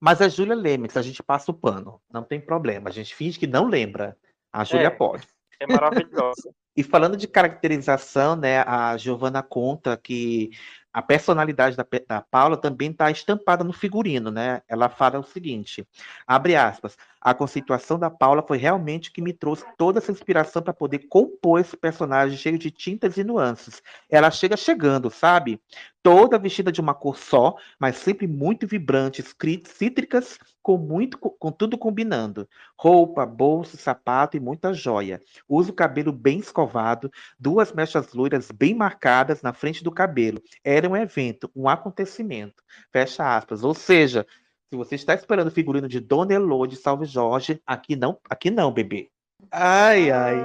[0.00, 2.88] Mas a Júlia Lemes, a gente passa o pano, não tem problema.
[2.88, 4.16] A gente finge que não lembra.
[4.52, 4.90] A Júlia É.
[4.90, 5.26] pode.
[5.60, 6.50] é maravilhosa.
[6.78, 10.50] E falando de caracterização, né, a Giovanna conta que
[10.96, 14.62] a personalidade da, da Paula também está estampada no figurino, né?
[14.66, 15.86] Ela fala o seguinte,
[16.26, 20.72] abre aspas, a conceituação da Paula foi realmente que me trouxe toda essa inspiração para
[20.72, 23.82] poder compor esse personagem cheio de tintas e nuances.
[24.08, 25.60] Ela chega chegando, sabe?
[26.02, 31.50] Toda vestida de uma cor só, mas sempre muito vibrantes, crí- cítricas, com muito, com
[31.50, 32.48] tudo combinando.
[32.78, 35.20] Roupa, bolso, sapato e muita joia.
[35.48, 40.40] Usa o cabelo bem escovado, duas mechas loiras bem marcadas na frente do cabelo.
[40.62, 42.62] Era um evento, um acontecimento.
[42.92, 43.64] Fecha aspas.
[43.64, 44.26] Ou seja,
[44.68, 48.50] Se você está esperando o figurino de Dona Elô de Salve Jorge, aqui não, aqui
[48.50, 49.08] não, bebê.
[49.50, 50.36] Ai, ai.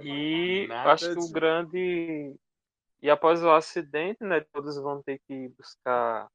[0.00, 2.34] E Nada acho que o de- grande.
[3.02, 6.28] E após o acidente, né, todos vão ter que buscar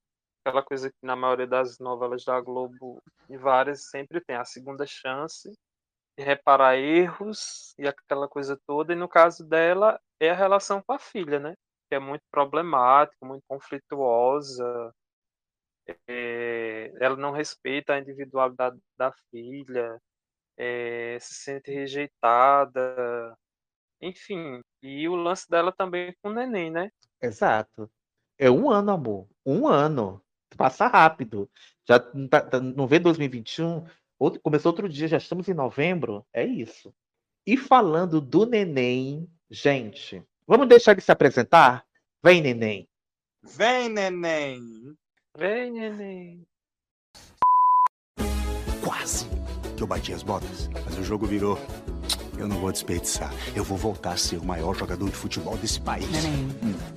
[0.46, 4.86] aquela coisa que na maioria das novelas da Globo e várias sempre tem a segunda
[4.86, 5.52] chance
[6.18, 8.94] de reparar erros e aquela coisa toda.
[8.94, 11.54] E no caso dela é a relação com a filha, né?
[11.90, 14.94] Que é muito problemática, muito conflituosa.
[16.08, 20.00] É, ela não respeita a individualidade da filha,
[20.58, 23.38] é, se sente rejeitada,
[24.02, 24.62] enfim.
[24.82, 26.92] E o lance dela também com o neném, né?
[27.22, 27.90] Exato.
[28.38, 29.28] É um ano, amor.
[29.46, 30.22] Um ano.
[30.56, 31.50] Passa rápido.
[31.88, 33.86] Já não, tá- tá- não vê 2021?
[34.20, 36.26] Outro, começou outro dia, já estamos em novembro.
[36.34, 36.94] É isso.
[37.46, 41.86] E falando do neném, gente, vamos deixar ele se apresentar?
[42.24, 42.90] Vem, neném.
[43.44, 44.62] Vem, neném.
[45.38, 46.42] Vem, neném.
[48.84, 49.28] Quase
[49.76, 51.60] que eu bati as botas, mas o jogo virou.
[52.40, 53.32] Eu não vou desperdiçar.
[53.56, 56.10] Eu vou voltar a ser o maior jogador de futebol desse país.
[56.10, 56.48] Neném,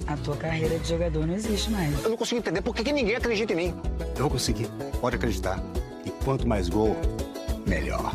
[0.06, 2.02] a tua carreira de jogador não existe mais.
[2.02, 3.74] Eu não consigo entender por que, que ninguém acredita em mim.
[4.16, 4.68] Eu vou conseguir.
[5.02, 5.62] Pode acreditar.
[6.06, 6.96] E quanto mais gol,
[7.66, 8.14] melhor.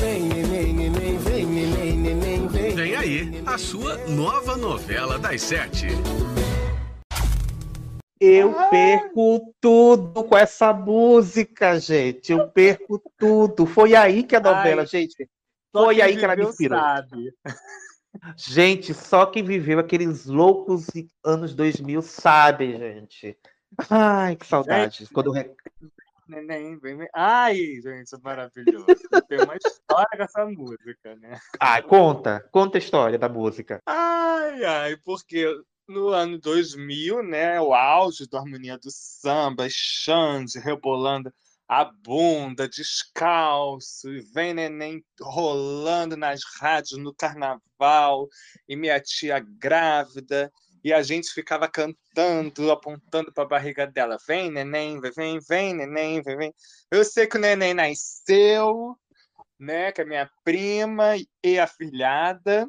[0.00, 2.74] Vem, neném, neném, vem, neném, neném, vem.
[2.74, 5.88] Vem aí a sua nova novela das sete.
[8.18, 12.32] Eu perco tudo com essa música, gente.
[12.32, 13.66] Eu perco tudo.
[13.66, 15.28] Foi aí que a novela, Ai, gente.
[15.72, 16.78] Foi aí que ela me inspirou.
[16.78, 17.34] sabe.
[18.34, 20.86] Gente, só quem viveu aqueles loucos
[21.22, 23.38] anos 2000 sabe, gente.
[23.90, 25.00] Ai, que saudade.
[25.00, 25.56] Gente, Quando eu
[26.28, 27.06] Neném, vem.
[27.14, 28.86] Ai, gente, é maravilhoso.
[29.28, 31.38] Tem uma história com essa música, né?
[31.60, 33.80] Ah, conta, conta a história da música.
[33.86, 35.46] Ai, ai, porque
[35.88, 41.32] no ano 2000, né, o auge da harmonia do samba, Xande rebolando
[41.68, 48.28] a bunda, descalço, e vem neném rolando nas rádios no carnaval,
[48.68, 50.52] e minha tia grávida,
[50.84, 55.74] e a gente ficava cantando, apontando para a barriga dela, vem neném, vem, vem, vem
[55.74, 56.54] neném, vem, vem.
[56.90, 58.96] Eu sei que o neném nasceu,
[59.58, 62.66] né, que é minha prima e afilhada,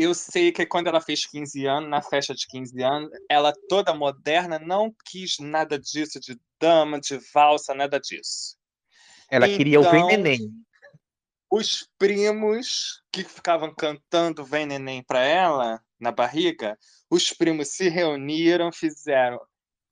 [0.00, 3.92] eu sei que quando ela fez 15 anos, na festa de 15 anos, ela toda
[3.92, 8.56] moderna não quis nada disso de dama, de valsa, nada disso.
[9.30, 10.50] Ela queria o Vem Então, Neném.
[11.50, 16.78] Os primos que ficavam cantando Vem Neném para ela, na barriga,
[17.10, 19.38] os primos se reuniram, fizeram.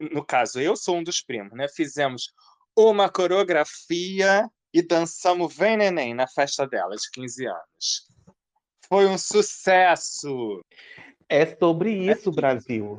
[0.01, 1.67] No caso, eu sou um dos primos, né?
[1.69, 2.33] Fizemos
[2.75, 8.09] uma coreografia e dançamos Vem Neném na festa dela, de 15 anos.
[8.89, 10.65] Foi um sucesso!
[11.29, 12.97] É sobre isso, Brasil.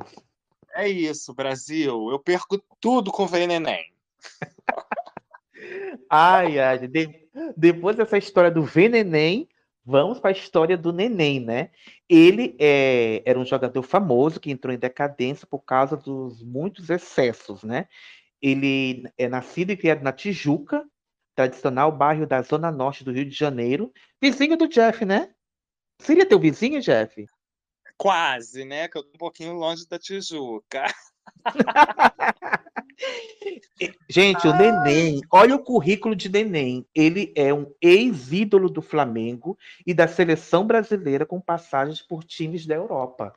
[0.74, 2.10] É isso, Brasil.
[2.10, 3.92] Eu perco tudo com Vem Neném.
[6.08, 9.48] Ai, ai, de- depois dessa história do Vem Neném,
[9.84, 11.70] vamos para a história do Neném, né?
[12.08, 17.64] Ele é, era um jogador famoso que entrou em decadência por causa dos muitos excessos,
[17.64, 17.88] né?
[18.40, 20.84] Ele é nascido e criado na Tijuca,
[21.34, 25.30] tradicional bairro da zona norte do Rio de Janeiro, vizinho do Jeff, né?
[26.00, 27.26] Seria teu vizinho, Jeff?
[27.96, 28.88] Quase, né?
[28.88, 30.86] Que eu tô um pouquinho longe da Tijuca.
[34.08, 36.86] Gente, o Neném, olha o currículo de Neném.
[36.94, 42.74] Ele é um ex-ídolo do Flamengo e da seleção brasileira com passagens por times da
[42.74, 43.34] Europa.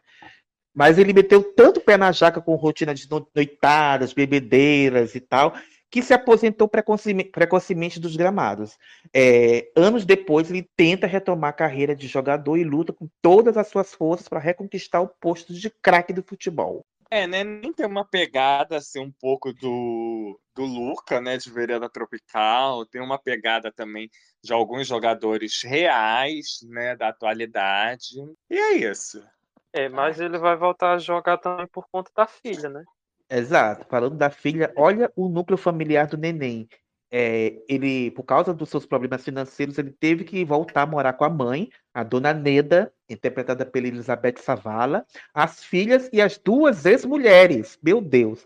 [0.73, 5.53] Mas ele meteu tanto pé na jaca com rotina de no- noitadas, bebedeiras e tal,
[5.93, 8.79] que se aposentou precoce- precocemente dos gramados.
[9.13, 13.67] É, anos depois, ele tenta retomar a carreira de jogador e luta com todas as
[13.67, 16.83] suas forças para reconquistar o posto de craque do futebol.
[17.11, 17.43] É, né?
[17.43, 21.37] Nem tem uma pegada assim um pouco do, do Luca, né?
[21.37, 22.87] De Vereda Tropical.
[22.87, 24.09] Tem uma pegada também
[24.43, 26.95] de alguns jogadores reais, né?
[26.95, 28.15] Da atualidade.
[28.49, 29.23] E é isso.
[29.71, 32.83] É, mas ele vai voltar a jogar também por conta da filha, né?
[33.29, 33.85] Exato.
[33.89, 36.67] Falando da filha, olha o núcleo familiar do neném.
[37.15, 41.23] É, ele, por causa dos seus problemas financeiros, ele teve que voltar a morar com
[41.23, 47.77] a mãe, a dona Neda, interpretada pela Elizabeth Savala, as filhas e as duas ex-mulheres.
[47.83, 48.43] Meu Deus.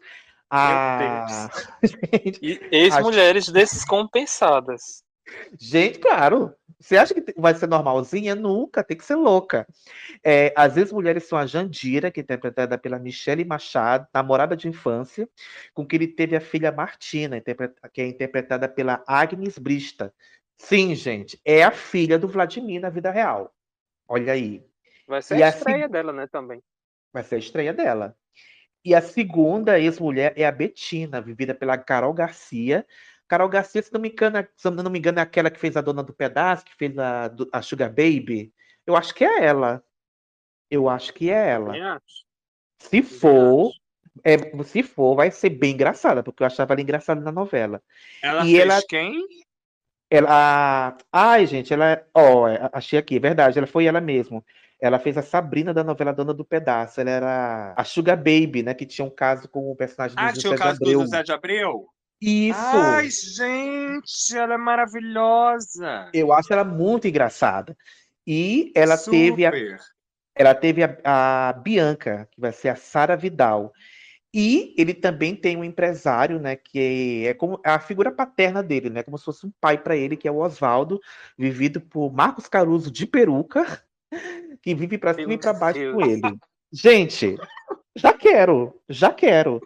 [0.49, 1.49] A...
[1.81, 5.01] Gente, E ex-mulheres descompensadas.
[5.57, 6.53] Gente, claro.
[6.79, 8.35] Você acha que vai ser normalzinha?
[8.35, 9.67] Nunca, tem que ser louca.
[10.23, 15.27] É, as vezes-mulheres são a Jandira, que é interpretada pela Michelle Machado, namorada de infância,
[15.73, 17.41] com que ele teve a filha Martina,
[17.91, 20.13] que é interpretada pela Agnes Brista.
[20.57, 23.53] Sim, gente, é a filha do Vladimir na vida real.
[24.07, 24.63] Olha aí.
[25.07, 26.61] Vai ser E a a estreia seg- dela, né, também.
[27.11, 28.15] Vai ser a estreia dela.
[28.85, 32.85] E a segunda ex-mulher é a Betina, vivida pela Carol Garcia.
[33.27, 35.81] Carol Garcia, se não me engano, se não me engano, é aquela que fez a
[35.81, 38.53] dona do pedaço, que fez a, a Sugar Baby.
[38.85, 39.83] Eu acho que é ela.
[40.71, 41.99] Eu acho que é ela.
[42.79, 43.71] Se for,
[44.23, 47.81] é, se for, vai ser bem engraçada, porque eu achava ela engraçada na novela.
[48.21, 49.23] Ela E fez ela- quem?
[50.09, 50.97] Ela.
[51.11, 52.01] Ai, gente, ela.
[52.13, 54.43] Ó, é, achei aqui, é verdade, ela foi ela mesmo.
[54.79, 57.01] Ela fez a Sabrina da novela Dona do Pedaço.
[57.01, 58.73] Ela era a Sugar Baby, né?
[58.73, 60.99] Que tinha um caso com o personagem do Ah, José tinha o de caso Abreu.
[60.99, 61.87] do José de Abreu?
[62.21, 62.59] Isso!
[62.59, 66.09] Ai, gente, ela é maravilhosa.
[66.13, 67.77] Eu acho ela muito engraçada.
[68.25, 69.79] E ela teve a, Super.
[70.35, 70.97] ela teve a,
[71.49, 73.71] a Bianca, que vai ser a Sara Vidal.
[74.33, 79.01] E ele também tem um empresário, né, que é como a figura paterna dele, né,
[79.01, 80.99] como se fosse um pai para ele, que é o Oswaldo,
[81.37, 83.81] vivido por Marcos Caruso de peruca,
[84.61, 86.21] que vive para cima e para baixo com ele.
[86.71, 87.37] Gente,
[87.95, 89.61] já quero, já quero.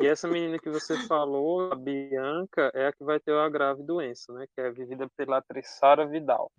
[0.00, 3.82] E essa menina que você falou, a Bianca, é a que vai ter a grave
[3.82, 4.46] doença, né?
[4.54, 6.50] Que é vivida pela atriz Sara Vidal.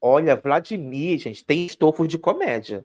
[0.00, 2.84] Olha, Vladimir, gente, tem estofo de comédia.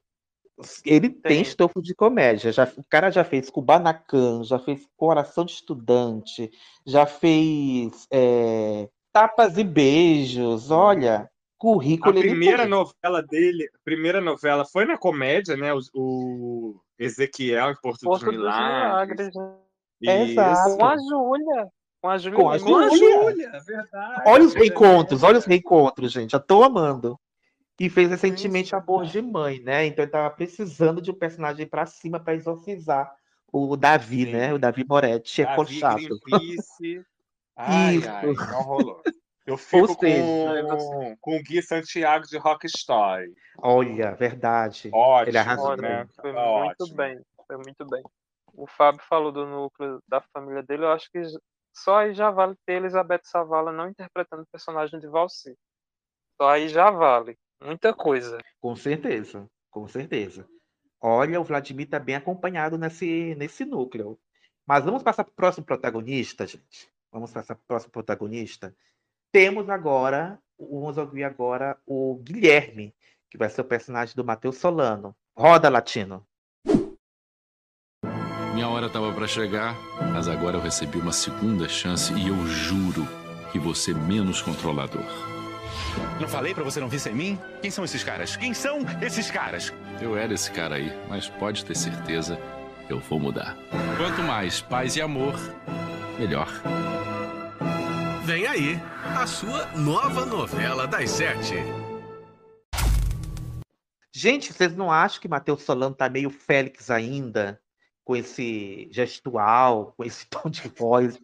[0.86, 1.42] Ele tem, Tem.
[1.42, 2.52] estofo de comédia.
[2.52, 6.50] Já, o cara já fez Kubanacan, já fez Coração de Estudante,
[6.86, 10.72] já fez é, Tapas e Beijos.
[10.72, 15.74] Olha, A currículo ele primeira novela dele, a primeira novela foi na comédia, né?
[15.74, 19.32] O, o Ezequiel em Porto, Porto dos dos Milagres.
[19.32, 19.65] Milagres, né?
[20.12, 20.78] Exato.
[20.78, 21.68] Com a Júlia.
[22.02, 22.38] Com a Júlia.
[22.40, 22.70] Com a Lima.
[22.70, 23.52] Com a Júlia.
[23.66, 24.24] Verdade.
[24.26, 24.60] Olha os verdade.
[24.60, 26.32] reencontros, olha os reencontros, gente.
[26.32, 27.20] Já tô amando.
[27.80, 29.86] E fez recentemente Amor de Mãe, né?
[29.86, 33.14] Então ele tava precisando de um personagem pra cima pra exorcizar
[33.52, 34.32] o Davi, Sim.
[34.32, 34.54] né?
[34.54, 35.56] O Davi Moretti, é.
[35.56, 37.04] Greenpeace.
[37.58, 38.10] Ai, Isso.
[38.10, 39.02] ai, não rolou.
[39.46, 43.32] Eu fico seja, com, com o Gui Santiago de Rock Story.
[43.60, 44.90] Olha, verdade.
[44.92, 45.78] Ótimo, Ele arrasou.
[45.78, 46.06] Né?
[46.20, 46.98] foi Tá muito ótimo.
[46.98, 47.20] bem.
[47.48, 48.04] Foi muito bem.
[48.56, 50.86] O Fábio falou do núcleo da família dele.
[50.86, 51.22] Eu acho que
[51.74, 55.56] só aí já vale ter Elizabeth Savala não interpretando o personagem de Valci.
[56.42, 57.38] Só aí já vale.
[57.62, 58.38] Muita coisa.
[58.60, 60.48] Com certeza, com certeza.
[61.02, 64.18] Olha, o Vladimir tá bem acompanhado nesse, nesse núcleo.
[64.66, 66.90] Mas vamos passar para o próximo protagonista, gente.
[67.12, 68.76] Vamos passar para o próximo protagonista.
[69.32, 72.96] Temos agora, vamos ouvir agora o Guilherme,
[73.30, 75.16] que vai ser o personagem do Matheus Solano.
[75.38, 76.26] Roda, Latino.
[78.56, 79.76] Minha hora estava para chegar,
[80.14, 83.06] mas agora eu recebi uma segunda chance e eu juro
[83.52, 85.04] que vou ser menos controlador.
[86.22, 87.38] Não falei pra você não vir sem mim?
[87.62, 88.38] Quem são esses caras?
[88.38, 89.74] Quem são esses caras?
[90.00, 92.40] Eu era esse cara aí, mas pode ter certeza,
[92.88, 93.58] eu vou mudar.
[93.98, 95.36] Quanto mais paz e amor,
[96.18, 96.48] melhor.
[98.24, 98.82] Vem aí,
[99.18, 101.56] a sua nova novela das sete.
[104.14, 107.60] Gente, vocês não acham que Matheus Solano tá meio Félix ainda?
[108.06, 111.20] Com esse gestual, com esse tom de voz?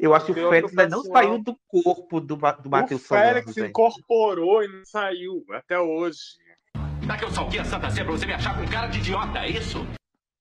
[0.00, 3.02] Eu acho que o Félix o ainda não saiu do corpo do, do O Matheus
[3.02, 3.68] Solano, Félix gente.
[3.68, 6.18] incorporou e não saiu até hoje.
[7.06, 9.40] Tá que eu salguei a Santa Sé pra você me achar com cara de idiota,
[9.40, 9.78] é isso?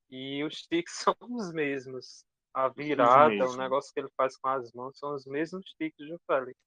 [0.10, 2.24] E os tiques são os mesmos.
[2.54, 3.56] A virada, mesmos.
[3.56, 6.58] o negócio que ele faz com as mãos são os mesmos tiques do Félix.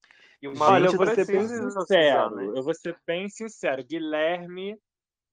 [0.41, 2.35] E o Gente, Olha, eu vou ser bem sincero.
[2.35, 2.45] né?
[2.57, 3.83] Eu vou ser bem sincero.
[3.85, 4.77] Guilherme,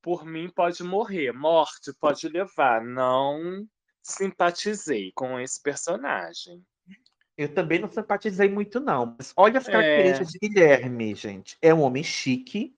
[0.05, 1.33] por mim, pode morrer.
[1.33, 2.85] Morte pode levar.
[2.85, 3.67] Não
[4.03, 6.63] simpatizei com esse personagem.
[7.39, 9.17] Eu também não simpatizei muito, não.
[9.19, 9.73] Mas olha as É.
[9.73, 11.57] características de Guilherme, gente.
[11.63, 12.77] É um homem chique,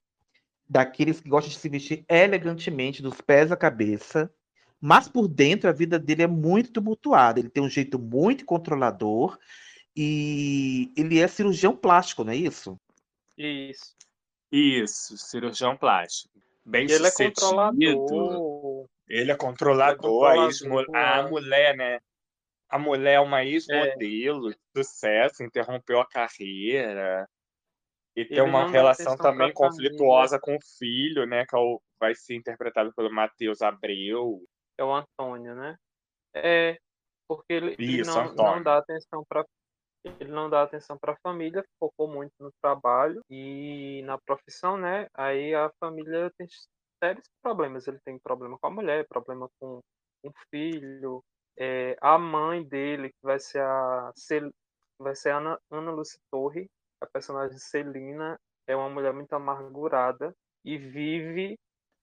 [0.67, 4.33] daqueles que gostam de se vestir elegantemente, dos pés à cabeça.
[4.79, 7.39] Mas por dentro a vida dele é muito tumultuada.
[7.41, 9.37] Ele tem um jeito muito controlador
[9.95, 12.79] e ele é cirurgião plástico, não é isso?
[13.37, 13.95] Isso.
[14.49, 16.46] Isso, cirurgião plástico.
[16.67, 17.41] Bem ele é sucedido.
[17.41, 18.85] controlador.
[19.07, 20.31] Ele é controlador.
[20.31, 21.99] Ele é a ex-mu- controlador, A mulher, né?
[22.69, 27.25] A mulher é uma ex-modelo de sucesso, interrompeu a carreira.
[28.15, 31.45] E tem Ele uma não relação também conflituosa com o filho, né?
[31.47, 31.59] Que é
[31.99, 34.43] vai ser interpretado pelo Matheus Abreu.
[34.77, 35.75] É o Antônio, né?
[36.35, 36.77] É,
[37.27, 38.55] porque ele, ele Isso, não, Antônio.
[38.55, 39.45] não dá atenção para
[40.19, 45.07] ele não dá atenção para a família, focou muito no trabalho e na profissão, né?
[45.13, 46.47] Aí a família tem
[47.03, 47.87] sérios problemas.
[47.87, 49.79] Ele tem problema com a mulher, problema com
[50.23, 51.23] o filho,
[51.57, 54.51] é, a mãe dele, que vai ser a Cel-
[54.99, 56.67] vai ser a Ana, Ana Lucy Torre,
[57.01, 58.37] a personagem Celina,
[58.67, 60.33] é uma mulher muito amargurada
[60.65, 61.57] e vive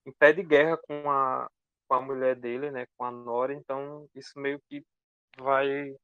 [0.07, 1.49] em pé de guerra com a
[1.87, 4.83] com a mulher dele, né, com a Nora, então isso meio que
[5.39, 5.95] vai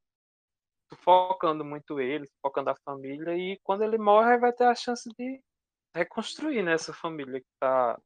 [0.93, 5.41] sufocando muito ele, sufocando a família, e quando ele morre vai ter a chance de
[5.95, 7.97] reconstruir né, essa família que tá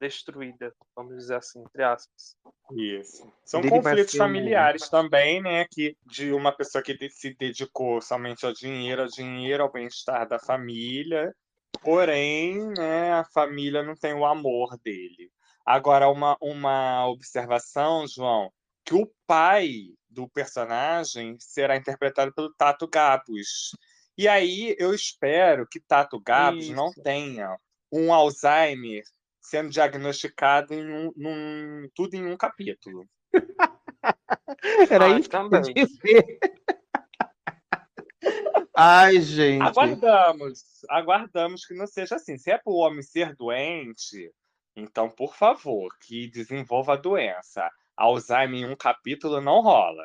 [0.00, 2.36] destruída, vamos dizer assim, entre aspas.
[2.72, 3.26] Isso.
[3.44, 5.64] São Ele conflitos um- familiares também, né?
[5.70, 10.38] Que de uma pessoa que se dedicou somente ao dinheiro, ao dinheiro, ao bem-estar da
[10.38, 11.34] família.
[11.82, 15.30] Porém, né, a família não tem o amor dele.
[15.64, 18.50] Agora, uma, uma observação, João,
[18.84, 23.70] que o pai do personagem será interpretado pelo Tato Gabos.
[24.16, 27.02] E aí eu espero que Tato Gabos não Isso.
[27.02, 27.56] tenha
[27.92, 29.02] um Alzheimer
[29.40, 33.06] sendo diagnosticado em um, num- tudo em um capítulo.
[34.90, 35.74] Era Ah, isso que eu também.
[35.74, 36.38] dizer.
[38.76, 39.62] Ai, gente.
[39.62, 42.36] Aguardamos, aguardamos que não seja assim.
[42.38, 44.32] Se é para o homem ser doente,
[44.76, 47.68] então, por favor, que desenvolva a doença.
[47.98, 50.04] Alzheimer em um capítulo não rola.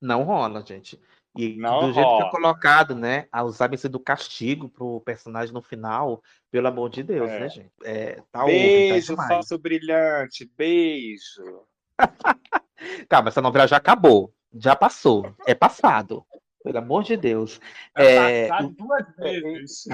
[0.00, 0.98] Não rola, gente.
[1.36, 2.22] E Não do jeito que rola.
[2.22, 3.26] foi colocado, né?
[3.32, 7.40] Alzheimer sendo castigo pro personagem no final, pelo amor de Deus, É.
[7.40, 7.72] né, gente?
[7.84, 9.28] É, tá tá Beijo, demais.
[9.28, 11.66] falso brilhante, beijo.
[13.08, 14.32] Calma, essa novela já acabou.
[14.54, 15.34] Já passou.
[15.46, 16.24] É passado.
[16.62, 17.60] Pelo amor de Deus.
[17.96, 19.84] É, Passado duas vezes.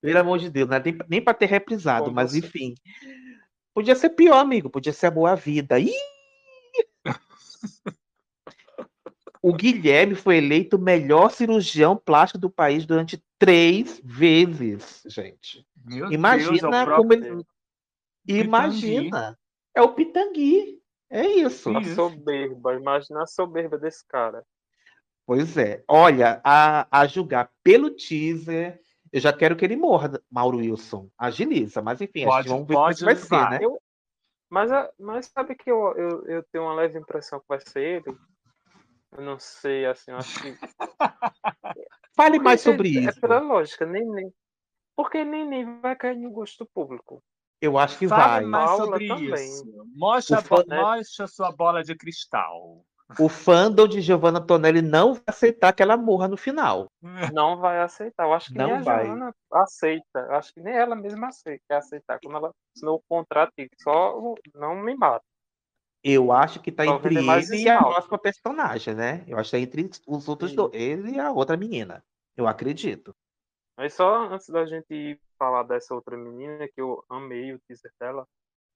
[0.00, 2.74] Pelo amor de Deus, não é nem, pra ter reprisado, Como mas você- enfim.
[3.74, 4.68] Podia ser pior, amigo.
[4.68, 5.78] Podia ser a boa vida.
[5.78, 5.90] Ih!
[9.42, 15.66] O Guilherme foi eleito o melhor cirurgião plástico do país durante três vezes, gente.
[15.84, 17.44] Meu Imagina Deus, é o como ele.
[18.26, 19.36] Imagina.
[19.74, 20.80] É o Pitangui.
[21.10, 21.76] É isso.
[21.76, 24.44] A soberba, imagina a soberba desse cara.
[25.26, 25.82] Pois é.
[25.88, 28.80] Olha, a, a julgar pelo teaser,
[29.12, 31.08] eu já quero que ele morra, Mauro Wilson.
[31.18, 33.58] Agiliza, mas enfim, a Pode- gente vamos ver como pode que vai ser, né?
[33.60, 33.80] Eu-
[34.52, 37.80] mas, a- mas sabe que eu, eu, eu tenho uma leve impressão que vai ser
[37.80, 38.16] ele?
[39.12, 40.54] Eu não sei, assim, eu acho que.
[42.14, 43.20] Fale Porque mais é- sobre É isso.
[43.20, 44.32] pela lógica, nem nem.
[44.94, 47.22] Porque nem nem vai cair no gosto público.
[47.60, 48.44] Eu acho que Fale vai.
[48.44, 49.48] mais Paula sobre também.
[49.48, 49.86] isso.
[49.94, 52.84] Mostra, fã- mostra a sua bola de cristal.
[53.18, 56.86] O fandom de Giovanna Tonelli não vai aceitar que ela morra no final.
[57.32, 58.24] Não vai aceitar.
[58.24, 59.06] Eu acho que nem Não a vai.
[59.06, 60.20] Joana aceita.
[60.20, 62.18] Eu acho que nem ela mesma aceita, quer aceitar.
[62.20, 63.52] Quando ela assinou o contrato,
[63.82, 65.24] só não me mata.
[66.04, 69.24] Eu acho que tá Só entre ele e a próxima personagem, né?
[69.28, 70.56] Eu acho que tá entre os outros Sim.
[70.56, 70.72] dois.
[70.74, 72.02] Ele e a outra menina.
[72.36, 73.14] Eu acredito.
[73.76, 78.26] Mas só antes da gente falar dessa outra menina, que eu amei o teaser dela,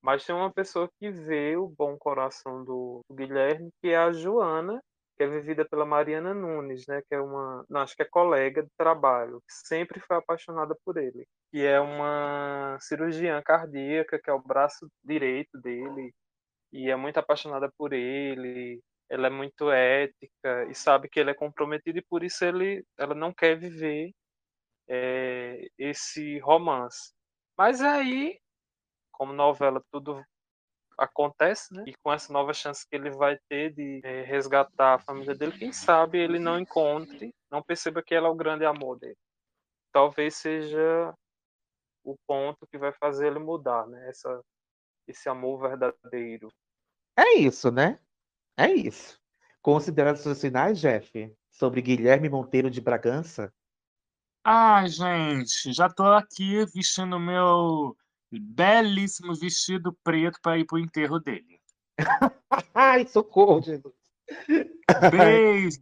[0.07, 4.81] mas tem uma pessoa que vê o bom coração do, Guilherme, que é a Joana,
[5.17, 7.01] que é vivida pela Mariana Nunes, né?
[7.09, 7.65] Que é uma.
[7.69, 11.27] Não, acho que é colega de trabalho, que sempre foi apaixonada por ele.
[11.51, 16.13] Que é uma cirurgiã cardíaca, que é o braço direito dele,
[16.71, 18.81] e é muito apaixonada por ele.
[19.09, 23.15] Ela é muito ética e sabe que ele é comprometido e por isso ele, ela
[23.15, 24.13] não quer viver
[24.87, 27.13] é, esse romance.
[27.57, 28.39] Mas aí,
[29.17, 30.23] como novela, tudo
[30.95, 31.83] acontece, né?
[31.87, 35.57] E com essa nova chance que ele vai ter de é, resgatar a família dele,
[35.57, 39.17] quem sabe ele não encontre, não perceba que ela é o grande amor dele.
[39.91, 41.13] Talvez seja
[42.03, 44.07] o ponto que vai fazer ele mudar, né?
[44.07, 44.41] Essa,
[45.07, 46.51] esse amor verdadeiro.
[47.17, 47.99] É isso, né?
[48.55, 49.19] É isso.
[49.61, 53.51] Considerações finais, Jeff, sobre Guilherme Monteiro de Bragança?
[54.43, 57.95] Ai, gente, já tô aqui vestindo meu
[58.31, 61.59] belíssimo vestido preto para ir pro enterro dele.
[62.73, 63.93] Ai, socorro, Jesus.
[65.11, 65.79] Beijo,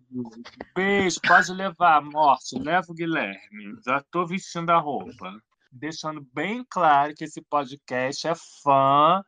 [0.75, 3.77] beijo, pode levar, morte, leva o Guilherme.
[3.85, 5.39] Já tô vestindo a roupa.
[5.71, 8.33] Deixando bem claro que esse podcast é
[8.63, 9.23] fã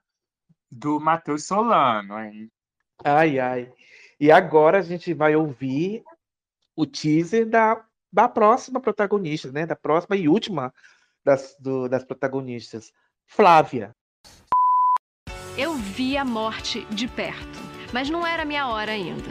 [0.72, 2.52] do Matheus Solano, hein?
[3.04, 3.74] Ai, ai.
[4.20, 6.04] E agora a gente vai ouvir
[6.76, 9.66] o teaser da, da próxima protagonista, né?
[9.66, 10.74] Da próxima e última
[11.24, 12.94] das, do- das protagonistas.
[13.28, 13.92] Flávia.
[15.58, 17.60] Eu vi a morte de perto,
[17.94, 19.30] mas não era minha hora ainda.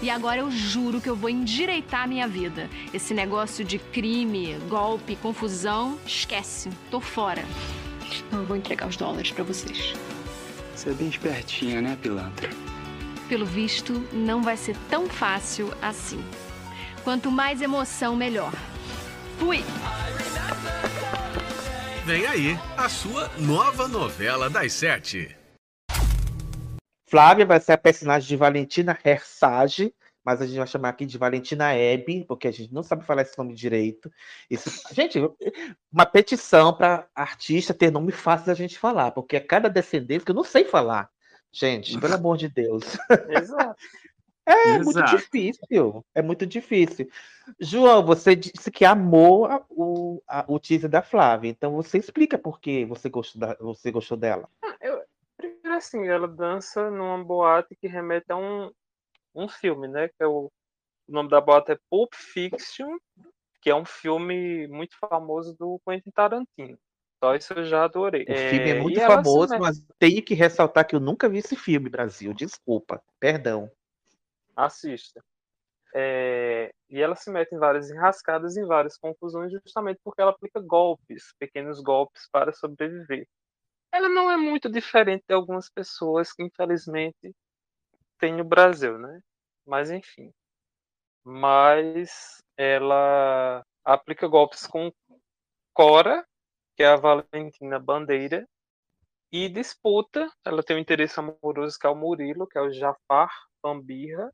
[0.00, 2.70] E agora eu juro que eu vou endireitar a minha vida.
[2.94, 6.70] Esse negócio de crime, golpe, confusão, esquece.
[6.90, 7.44] Tô fora.
[8.30, 9.94] Eu vou entregar os dólares pra vocês.
[10.74, 12.48] Você é bem espertinha, né, pilantra?
[13.28, 16.24] Pelo visto, não vai ser tão fácil assim.
[17.04, 18.52] Quanto mais emoção, melhor.
[19.38, 19.64] Fui!
[22.12, 25.34] Vem aí a sua nova novela das sete.
[27.08, 31.16] Flávia vai ser a personagem de Valentina Hersage, mas a gente vai chamar aqui de
[31.16, 34.12] Valentina Hebe, porque a gente não sabe falar esse nome direito.
[34.50, 35.18] Isso, gente,
[35.90, 40.32] uma petição para artista ter nome fácil da gente falar, porque é cada descendente que
[40.32, 41.08] eu não sei falar.
[41.50, 42.82] Gente, pelo amor de Deus.
[43.30, 43.74] Exato.
[44.44, 45.16] É muito Exato.
[45.16, 46.04] difícil.
[46.14, 47.08] É muito difícil.
[47.60, 52.36] João, você disse que amou a- o, a- o teaser da Flávia, então você explica
[52.36, 54.48] por que você gostou, da- você gostou dela.
[54.80, 55.00] Eu,
[55.64, 58.70] é assim, ela dança numa boate que remete a um,
[59.34, 60.08] um filme, né?
[60.08, 60.50] Que é o,
[61.08, 62.96] o nome da boate é Pulp Fiction,
[63.60, 66.78] que é um filme muito famoso do Quentin Tarantino.
[67.22, 68.24] Só isso eu já adorei.
[68.28, 71.28] O filme é É, muito se famoso, mete- mas tenho que ressaltar que eu nunca
[71.28, 72.34] vi esse filme, Brasil.
[72.34, 73.70] Desculpa, perdão.
[74.56, 75.22] Assista.
[75.94, 80.60] É, e ela se mete em várias enrascadas, em várias confusões, justamente porque ela aplica
[80.60, 83.26] golpes, pequenos golpes para sobreviver.
[83.92, 87.34] Ela não é muito diferente de algumas pessoas que, infelizmente,
[88.18, 89.20] tem no Brasil, né?
[89.66, 90.32] Mas, enfim.
[91.24, 94.90] Mas ela aplica golpes com
[95.74, 96.24] Cora,
[96.76, 98.46] que é a Valentina Bandeira,
[99.30, 100.30] e disputa.
[100.44, 103.30] Ela tem um interesse amoroso que é o Murilo, que é o Jafar
[103.62, 104.32] Bambirra.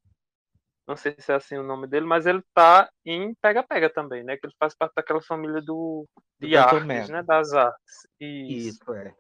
[0.87, 4.37] Não sei se é assim o nome dele, mas ele tá em Pega-Pega também, né?
[4.39, 6.07] Que ele faz parte daquela família do,
[6.41, 6.59] Do de Dr.
[6.59, 7.23] artes, né?
[7.23, 8.09] Das artes.
[8.19, 8.69] Isso.
[8.81, 9.15] Isso, é.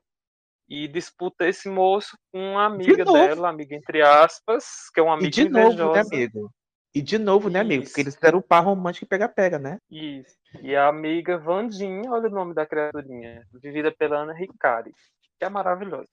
[0.66, 3.18] E disputa esse moço com uma amiga novo.
[3.18, 6.00] dela, amiga entre aspas, que é uma E amiga de novo, né, invejosa.
[6.14, 6.50] amigo?
[6.94, 7.84] E de novo, né, amigo?
[7.84, 9.78] Porque eles fizeram o par romântico e pega-pega, né?
[9.90, 10.36] Isso.
[10.62, 14.92] E a amiga Vandinha, olha o nome da criaturinha, vivida pela Ana Ricari,
[15.38, 16.09] que é maravilhosa.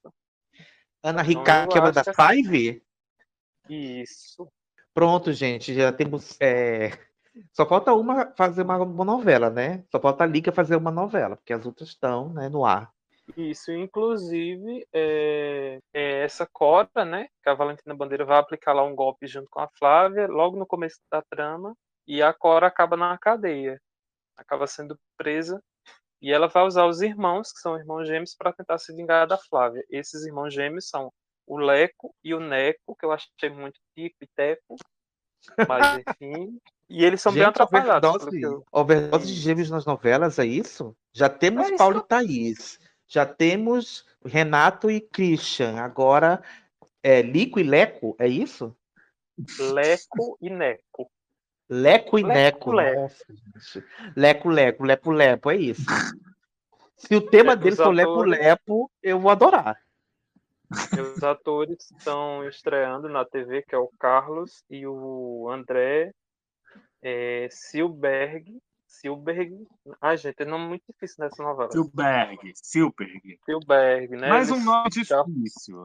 [1.02, 2.82] Ana Então, Ricard, eu que é uma da Five?
[3.68, 4.48] Isso.
[4.94, 6.36] Pronto, gente, já temos.
[6.40, 6.90] é,
[7.52, 9.84] Só falta uma fazer uma, uma novela, né?
[9.90, 12.90] Só falta a Liga fazer uma novela, porque as outras estão né, no ar.
[13.36, 18.94] Isso, inclusive, é, é essa Cora, né, que a Valentina Bandeira vai aplicar lá um
[18.94, 23.18] golpe junto com a Flávia, logo no começo da trama, e a Cora acaba na
[23.18, 23.80] cadeia,
[24.36, 25.60] acaba sendo presa,
[26.22, 29.36] e ela vai usar os irmãos, que são irmãos gêmeos, para tentar se vingar da
[29.36, 29.84] Flávia.
[29.90, 31.12] Esses irmãos gêmeos são
[31.46, 34.76] o Leco e o Neco, que eu achei muito tico e teco,
[35.68, 38.10] mas enfim, e eles são bem Gente, atrapalhados.
[38.10, 40.96] overdose, eu- overdose de gêmeos nas novelas, é isso?
[41.12, 46.42] Já temos É isso Paulo e Thaís, já temos Renato e Christian, agora
[47.02, 48.76] é Lico e Leco, é isso?
[49.58, 51.10] Leco e Neco.
[51.68, 53.00] Leco e Leco, Neco, Leco.
[53.00, 53.24] nossa.
[54.16, 55.84] Leco, Leco, Lepo, Lepo, é isso.
[56.96, 59.78] Se o tema dele os for Lepo, atores- Lepo, eu vou adorar.
[61.16, 66.12] Os atores estão estreando na TV, que é o Carlos e o André
[67.02, 68.58] é, Silberg.
[68.86, 69.66] Silberg.
[70.00, 71.70] Ai, gente, é nome muito difícil nessa novela.
[71.70, 73.38] Silberg, Silberg.
[73.44, 74.28] Silberg, né?
[74.28, 75.84] Mais um nome já- difícil.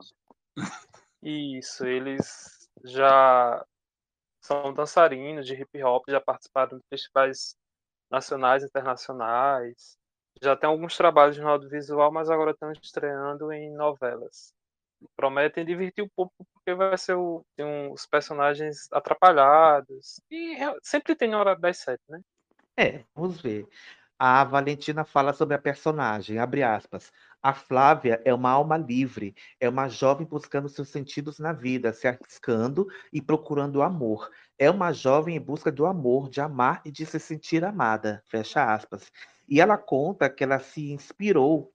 [1.22, 3.64] Isso, eles já
[4.42, 7.56] são dançarinos de hip hop, já participaram de festivais
[8.10, 9.98] nacionais e internacionais.
[10.42, 14.54] Já tem alguns trabalhos no audiovisual, mas agora estão estreando em novelas.
[15.16, 20.22] Prometem divertir o público porque vai ser o, tem os personagens atrapalhados.
[20.30, 22.20] E é- sempre tem hora das sete, né?
[22.78, 23.68] É, vamos ver.
[24.18, 27.12] A Valentina fala sobre a personagem, abre aspas.
[27.42, 32.08] A Flávia é uma alma livre, é uma jovem buscando seus sentidos na vida, se
[32.08, 34.30] arriscando e procurando o amor.
[34.60, 38.64] É uma jovem em busca do amor, de amar e de se sentir amada, fecha
[38.74, 39.12] aspas.
[39.50, 41.74] E ela conta que ela se inspirou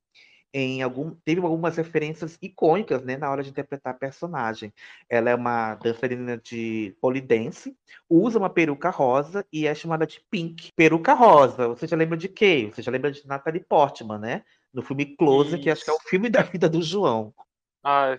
[0.53, 4.73] em algum, teve algumas referências icônicas, né, na hora de interpretar a personagem.
[5.09, 7.77] Ela é uma dançarina de polidense,
[8.09, 10.73] usa uma peruca rosa e é chamada de Pink.
[10.75, 12.71] Peruca rosa, você já lembra de quê?
[12.73, 14.45] Você já lembra de Natalie Portman, né?
[14.73, 17.35] No filme Close, que acho que é o filme da vida do João.
[17.83, 18.19] Ah,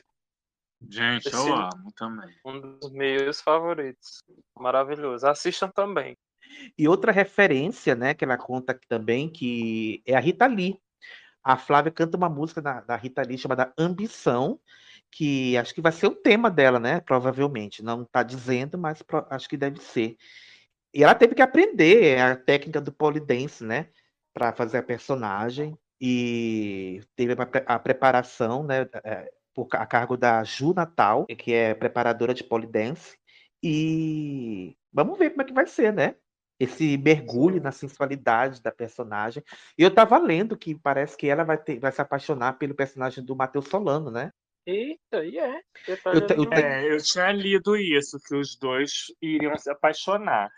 [0.89, 2.29] Gente, eu amo também.
[2.45, 4.23] um dos meus favoritos.
[4.55, 5.27] Maravilhoso.
[5.27, 6.15] Assistam também.
[6.77, 10.79] E outra referência, né, que ela conta aqui também, que é a Rita Lee.
[11.47, 14.59] A Flávia canta uma música da, da Rita Lee chamada Ambição,
[15.09, 16.99] que acho que vai ser o tema dela, né?
[16.99, 17.81] Provavelmente.
[17.81, 20.17] Não está dizendo, mas pro- acho que deve ser.
[20.93, 23.89] E ela teve que aprender a técnica do polidense, né?
[24.33, 25.77] Para fazer a personagem.
[26.01, 28.81] E teve a, a preparação, né?
[29.03, 33.17] é, por, a cargo da Ju Natal, que é preparadora de polidense.
[33.63, 36.15] E vamos ver como é que vai ser, né?
[36.59, 39.43] Esse mergulho na sensualidade da personagem.
[39.77, 43.23] E eu tava lendo que parece que ela vai, ter, vai se apaixonar pelo personagem
[43.23, 44.31] do Matheus Solano, né?
[44.65, 45.61] Eita, e é.
[46.03, 48.91] Eu te- eu te- É, eu tinha lido isso, que os dois
[49.21, 50.49] iriam se apaixonar.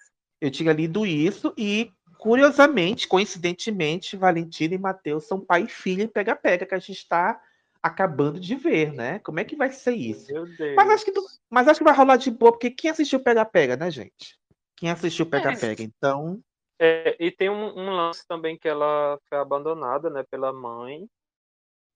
[0.41, 6.07] Eu tinha lido isso e, curiosamente, coincidentemente, Valentina e Matheus são pai e filha em
[6.07, 7.39] pega-pega, que a gente está
[7.83, 9.19] acabando de ver, né?
[9.19, 10.31] Como é que vai ser isso?
[10.31, 10.75] Meu Deus.
[10.75, 11.13] Mas acho que,
[11.49, 14.38] mas acho que vai rolar de boa, porque quem assistiu pega-pega, né, gente?
[14.79, 16.41] Quem assistiu pega-pega, então.
[16.79, 21.05] É, e tem um, um lance também que ela foi abandonada, né, pela mãe.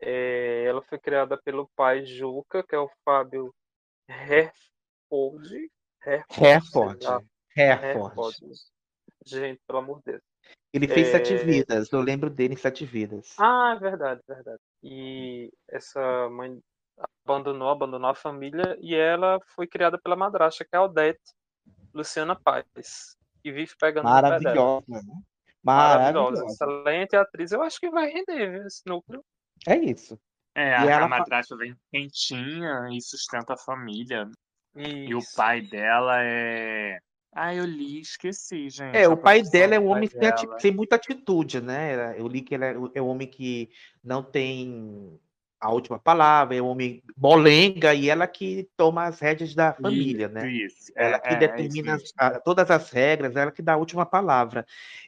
[0.01, 3.55] É, ela foi criada pelo pai Juca, que é o Fábio
[4.09, 5.71] Herford.
[6.05, 7.05] Herford.
[7.55, 8.37] Herford.
[9.25, 10.21] Gente, pelo amor de Deus.
[10.73, 13.33] Ele fez É, Sete Vidas, eu lembro dele em Sete Vidas.
[13.39, 14.59] Ah, é verdade, verdade.
[14.83, 16.59] E essa mãe,
[17.25, 21.21] abandonou, abandonou a família e ela foi criada pela madrasta, que é a Odete
[21.93, 24.05] Luciana Paz, que vive pegando.
[24.05, 25.01] Maravilhosa, né?
[25.63, 26.45] Maravilhosa, Maravilhosa.
[26.53, 27.51] excelente atriz.
[27.51, 29.23] Eu acho que vai render viu, esse núcleo.
[29.67, 30.19] É isso.
[30.55, 34.29] É, E a, ela a madrasta vem quentinha e sustenta a família.
[34.75, 35.35] E o Isso.
[35.35, 36.99] pai dela é.
[37.35, 38.95] Ah, eu li, esqueci, gente.
[38.95, 40.59] É, o pai dela é um homem sem, ati- dela.
[40.59, 42.19] sem muita atitude, né?
[42.19, 43.69] Eu li que ele é, é um homem que
[44.03, 45.19] não tem
[45.63, 50.27] a última palavra, é um homem molenga e ela que toma as rédeas da família,
[50.27, 50.49] Isso, né?
[50.49, 50.91] isso.
[50.95, 54.05] Ela É, que é, é determina as- todas as regras, ela que dá a última
[54.05, 54.65] palavra.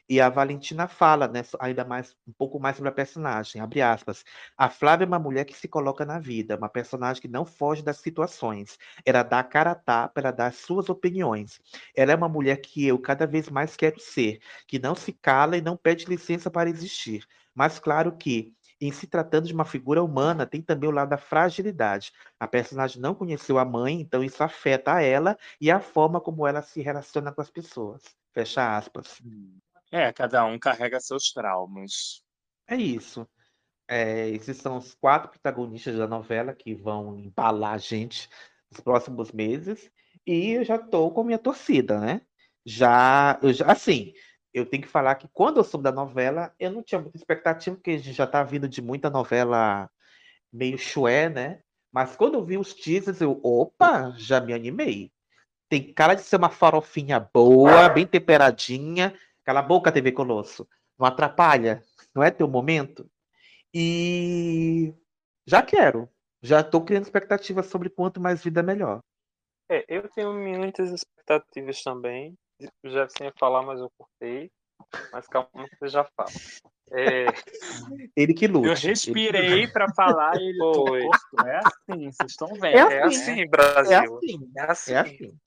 [0.08, 4.24] E a Valentina fala, né, ainda mais um pouco mais sobre a personagem, abre aspas.
[4.56, 7.82] A Flávia é uma mulher que se coloca na vida, uma personagem que não foge
[7.82, 8.78] das situações.
[9.04, 11.60] Ela dá a cara a tapa, ela dá as suas opiniões.
[11.94, 15.56] Ela é uma mulher que eu cada vez mais quero ser, que não se cala
[15.56, 17.24] e não pede licença para existir.
[17.54, 21.16] Mas claro que em se tratando de uma figura humana, tem também o lado da
[21.16, 22.12] fragilidade.
[22.38, 26.46] A personagem não conheceu a mãe, então isso afeta a ela e a forma como
[26.46, 28.02] ela se relaciona com as pessoas.
[28.32, 29.20] Fecha aspas.
[29.90, 32.22] É, cada um carrega seus traumas.
[32.68, 33.26] É isso.
[33.88, 38.28] É, esses são os quatro protagonistas da novela que vão embalar a gente
[38.70, 39.90] nos próximos meses.
[40.26, 42.20] E eu já tô com a minha torcida, né?
[42.64, 44.12] Já, eu já, assim,
[44.56, 47.76] eu tenho que falar que quando eu soube da novela, eu não tinha muita expectativa,
[47.76, 49.90] porque a gente já tá vindo de muita novela
[50.50, 51.60] meio chué, né?
[51.92, 55.12] Mas quando eu vi os teasers, eu, opa, já me animei.
[55.68, 59.14] Tem cara de ser uma farofinha boa, bem temperadinha.
[59.44, 60.66] Cala a boca, TV Colosso.
[60.98, 61.82] Não atrapalha.
[62.14, 63.10] Não é teu momento.
[63.74, 64.94] E
[65.46, 66.08] já quero.
[66.40, 69.00] Já tô criando expectativas sobre quanto mais vida melhor.
[69.68, 72.34] É, eu tenho muitas expectativas também.
[72.60, 74.50] O Jefferson ia falar, mas eu cortei.
[75.12, 76.30] Mas calma que você já fala.
[76.92, 77.26] É,
[78.14, 78.68] Ele que lute.
[78.68, 81.02] Eu respirei pra falar e ele Foi.
[81.44, 82.90] É assim, vocês estão vendo.
[82.90, 83.32] É é assim.
[83.32, 83.94] assim, Brasil.
[83.94, 84.50] É assim.
[84.56, 84.92] É assim.
[84.92, 85.38] É assim.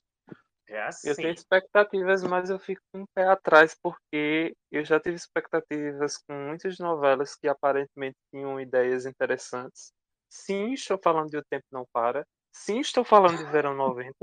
[0.68, 1.10] É assim.
[1.10, 6.18] Eu tenho expectativas, mas eu fico com um pé atrás porque eu já tive expectativas
[6.18, 9.92] com muitas novelas que aparentemente tinham ideias interessantes.
[10.30, 12.26] Sim, estou falando de O Tempo Não Para.
[12.52, 14.14] Sim, estou falando de Verão 90.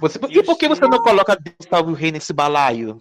[0.00, 3.00] Você, e por que você não coloca Deus salve o rei nesse balaio?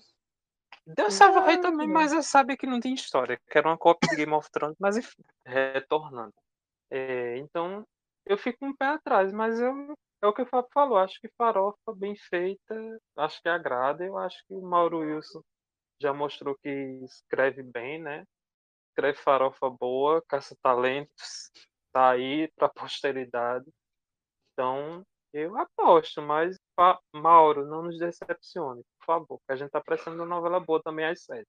[0.85, 3.77] Deus salve o rei também, mas eu sabia que não tem história, que era uma
[3.77, 6.33] cópia de Game of Thrones, mas enfim, retornando.
[6.89, 7.85] É, então,
[8.25, 11.29] eu fico um pé atrás, mas eu, é o que o Fábio falou, acho que
[11.37, 15.41] farofa bem feita, acho que agrada, eu acho que o Mauro Wilson
[15.99, 16.69] já mostrou que
[17.03, 18.23] escreve bem, né?
[18.89, 21.51] Escreve farofa boa, caça talentos,
[21.91, 23.65] tá aí pra posteridade.
[24.53, 25.03] Então,
[25.33, 26.57] eu aposto, mas
[27.13, 30.81] Mauro, não nos decepcione, por favor, que a gente tá precisando de uma novela boa
[30.81, 31.47] também às sete.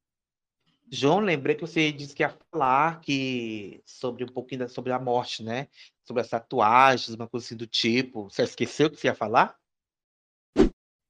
[0.90, 4.98] João, lembrei que você disse que ia falar que sobre um pouquinho da, sobre a
[4.98, 5.68] morte, né?
[6.02, 8.24] Sobre as tatuagens, uma coisa assim do tipo.
[8.24, 9.58] Você esqueceu o que você ia falar?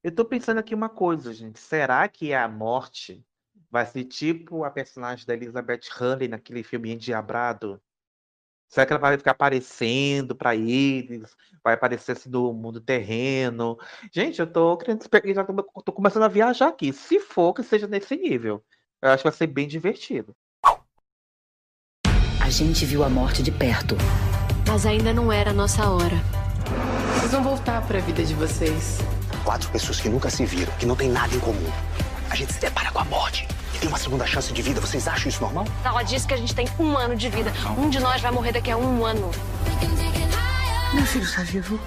[0.03, 1.61] Eu tô pensando aqui uma coisa, gente.
[1.61, 3.25] Será que a morte
[3.71, 7.81] vai ser tipo a personagem da Elizabeth Hurley naquele filme Endiabrado?
[8.69, 11.35] Será que ela vai ficar aparecendo pra eles?
[11.65, 13.79] Vai aparecer assim no mundo terreno?
[14.13, 15.03] Gente, eu tô querendo,
[15.35, 16.93] já tô, tô começando a viajar aqui.
[16.93, 18.63] Se for que seja nesse nível.
[19.01, 20.35] Eu acho que vai ser bem divertido.
[22.41, 23.97] A gente viu a morte de perto.
[24.67, 26.17] Mas ainda não era a nossa hora.
[27.15, 28.99] Vocês vão voltar pra vida de vocês.
[29.45, 31.71] Quatro pessoas que nunca se viram, que não tem nada em comum.
[32.31, 33.47] A gente se depara com a morte
[33.79, 34.81] e tem uma segunda chance de vida.
[34.81, 35.67] Vocês acham isso normal?
[35.85, 37.53] Ela disse que a gente tem um ano de vida.
[37.79, 39.31] Um de nós vai morrer daqui a um ano.
[40.93, 41.79] Meu filho está vivo.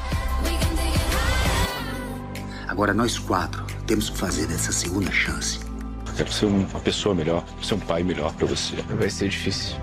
[2.67, 5.59] Agora nós quatro temos que fazer dessa segunda chance.
[6.07, 8.77] Eu quero ser uma pessoa melhor, ser um pai melhor pra você.
[8.83, 9.75] Vai ser difícil.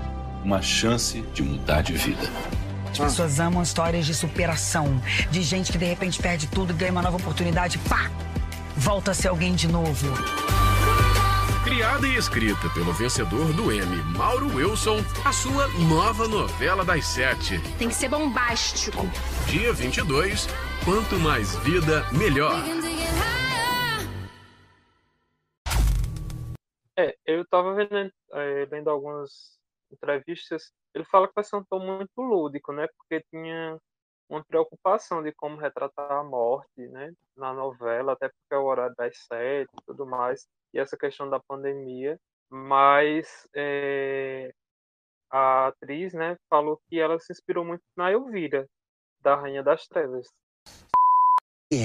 [0.42, 2.30] Uma chance de mudar de vida.
[2.90, 5.00] As pessoas amam histórias de superação,
[5.30, 8.10] de gente que de repente perde tudo, ganha uma nova oportunidade, pá!
[8.76, 10.06] Volta a ser alguém de novo.
[11.68, 17.60] Criada e escrita pelo vencedor do Emmy, Mauro Wilson, a sua nova novela das sete.
[17.76, 19.02] Tem que ser bombástico.
[19.50, 20.46] Dia 22,
[20.82, 22.54] quanto mais vida, melhor.
[26.98, 29.58] É, eu tava vendo, é, lendo algumas
[29.92, 32.88] entrevistas, ele fala que vai ser um tom muito lúdico, né?
[32.96, 33.78] Porque tinha
[34.28, 37.12] uma preocupação de como retratar a morte, né?
[37.36, 41.28] Na novela, até porque é o horário das sete e tudo mais, e essa questão
[41.28, 42.18] da pandemia.
[42.50, 44.52] Mas é,
[45.30, 48.66] a atriz, né, falou que ela se inspirou muito na Elvira,
[49.20, 50.28] da Rainha das Trevas.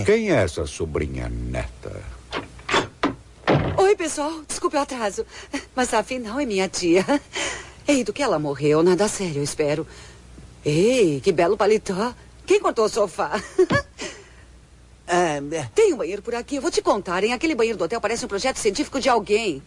[0.05, 1.91] Quem é essa sobrinha neta?
[3.77, 4.41] Oi, pessoal.
[4.47, 5.25] Desculpe o atraso.
[5.75, 7.03] Mas afinal é minha tia.
[7.85, 9.85] Ei, do que ela morreu, nada sério, eu espero.
[10.63, 12.15] Ei, que belo paletó.
[12.53, 13.31] Quem cortou o sofá?
[15.05, 15.35] Ah,
[15.75, 16.55] tem um banheiro por aqui.
[16.55, 17.33] Eu vou te contar, hein?
[17.33, 19.61] Aquele banheiro do hotel parece um projeto científico de alguém.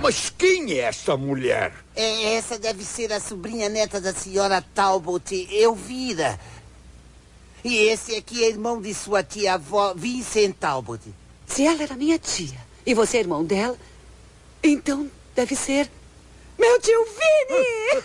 [0.00, 1.74] Mas quem é essa mulher?
[1.96, 6.38] É, essa deve ser a sobrinha neta da senhora Talbot, Elvira.
[7.64, 11.02] E esse aqui é irmão de sua tia-avó, Vincent Talbot.
[11.44, 13.76] Se ela era minha tia e você é irmão dela,
[14.62, 15.90] então deve ser
[16.56, 18.02] meu tio Vini!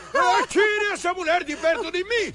[0.47, 2.33] Tire essa mulher de perto de mim!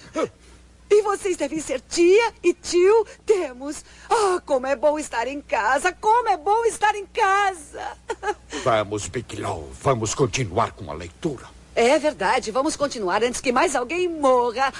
[0.91, 3.84] E vocês devem ser tia e tio Temos.
[4.09, 5.93] Ah, como é bom estar em casa!
[5.93, 7.97] Como é bom estar em casa!
[8.64, 11.47] Vamos, Bigelow, vamos continuar com a leitura.
[11.74, 14.72] É verdade, vamos continuar antes que mais alguém morra.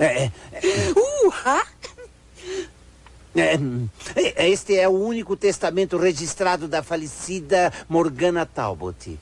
[0.00, 0.32] É,
[3.34, 9.18] Uh, é, este é o único testamento registrado da falecida Morgana Talbot.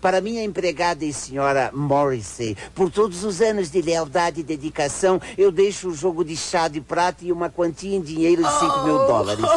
[0.00, 5.52] Para minha empregada e senhora Morrissey, por todos os anos de lealdade e dedicação, eu
[5.52, 8.98] deixo o jogo de chá de prata e uma quantia em dinheiro de 5 mil
[9.06, 9.44] dólares.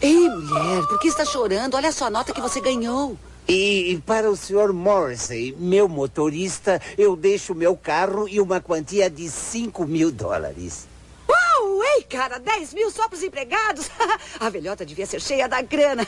[0.00, 1.74] Ei, mulher, por que está chorando?
[1.74, 3.18] Olha só a nota que você ganhou.
[3.48, 9.10] E, e para o senhor Morrissey, meu motorista, eu deixo meu carro e uma quantia
[9.10, 10.86] de 5 mil dólares.
[11.28, 11.82] Uau!
[11.82, 13.90] Ei, cara, 10 mil só para os empregados?
[14.38, 16.06] a velhota devia ser cheia da grana.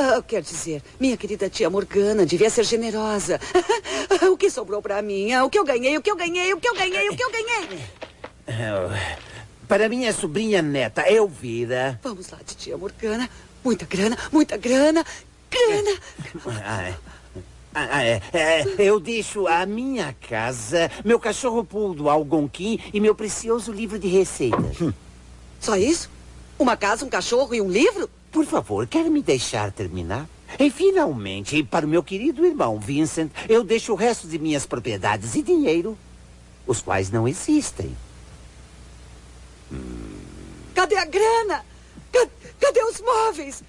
[0.00, 3.40] Ah, quer dizer, minha querida tia Morgana devia ser generosa.
[4.30, 5.32] o que sobrou para mim?
[5.32, 5.98] Ah, O que eu ganhei?
[5.98, 6.54] O que eu ganhei?
[6.54, 7.08] O que eu ganhei?
[7.08, 7.80] O que eu ganhei?
[9.66, 11.98] Para minha sobrinha neta, Elvira.
[12.00, 13.28] Vamos lá, tia Morgana.
[13.64, 15.04] Muita grana, muita grana.
[15.50, 16.00] Grana!
[16.64, 16.94] Ah, é.
[17.74, 18.22] Ah, é.
[18.32, 24.06] É, eu deixo a minha casa, meu cachorro poodle Algonquim e meu precioso livro de
[24.06, 24.76] receitas.
[25.58, 26.08] Só isso?
[26.56, 28.08] Uma casa, um cachorro e um livro?
[28.30, 30.28] Por favor, quer me deixar terminar?
[30.58, 35.34] E finalmente, para o meu querido irmão Vincent, eu deixo o resto de minhas propriedades
[35.34, 35.96] e dinheiro,
[36.66, 37.94] os quais não existem.
[40.74, 41.64] Cadê a grana?
[42.12, 42.28] Ca-
[42.60, 43.62] Cadê os móveis?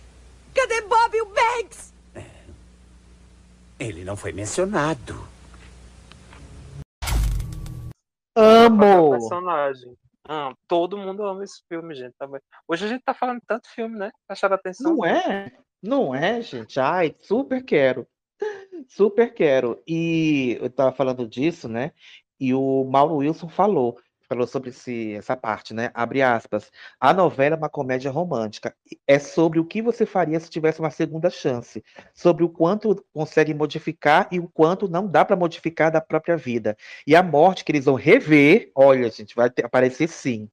[0.53, 1.93] Cadê Bob e o Banks?
[3.79, 5.27] Ele não foi mencionado.
[8.35, 9.11] Amo!
[9.11, 9.93] personagem.
[10.31, 12.13] Ah, todo mundo ama esse filme, gente.
[12.15, 12.39] tá bem.
[12.67, 14.11] Hoje a gente tá falando tanto filme, né?
[14.27, 14.95] Acharam atenção?
[14.95, 15.51] Não é?
[15.81, 16.79] Não é, gente?
[16.79, 18.07] Ai, super quero.
[18.87, 19.81] Super quero.
[19.87, 21.93] E eu tava falando disso, né?
[22.39, 23.99] E o Mauro Wilson falou,
[24.29, 25.89] falou sobre esse, essa parte, né?
[25.93, 26.71] Abre aspas.
[26.99, 28.75] A novela é uma comédia romântica.
[29.07, 31.83] É sobre o que você faria se tivesse uma segunda chance.
[32.13, 36.77] Sobre o quanto consegue modificar e o quanto não dá para modificar da própria vida.
[37.07, 40.47] E a morte que eles vão rever, olha, gente, vai ter- aparecer sim.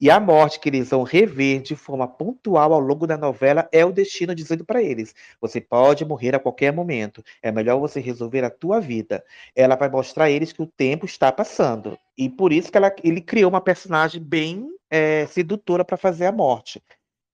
[0.00, 3.84] E a morte que eles vão rever de forma pontual ao longo da novela é
[3.84, 7.22] o destino dizendo para eles: você pode morrer a qualquer momento.
[7.42, 9.24] É melhor você resolver a tua vida.
[9.54, 11.98] Ela vai mostrar a eles que o tempo está passando.
[12.16, 16.32] E por isso que ela- ele criou uma personagem bem é, sedutora para fazer a
[16.32, 16.80] morte.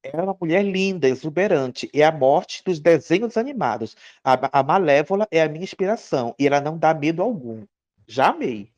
[0.02, 1.88] Ela é uma mulher linda, exuberante.
[1.94, 3.96] É a morte dos desenhos animados.
[4.24, 6.34] A, a Malévola é a minha inspiração.
[6.38, 7.64] E ela não dá medo algum.
[8.06, 8.72] Já amei.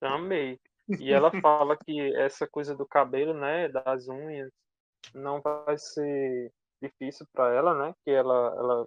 [0.00, 0.58] Amei.
[0.98, 4.50] E ela fala que essa coisa do cabelo, né, das unhas,
[5.14, 7.94] não vai ser difícil para ela, né?
[8.04, 8.86] Que ela, ela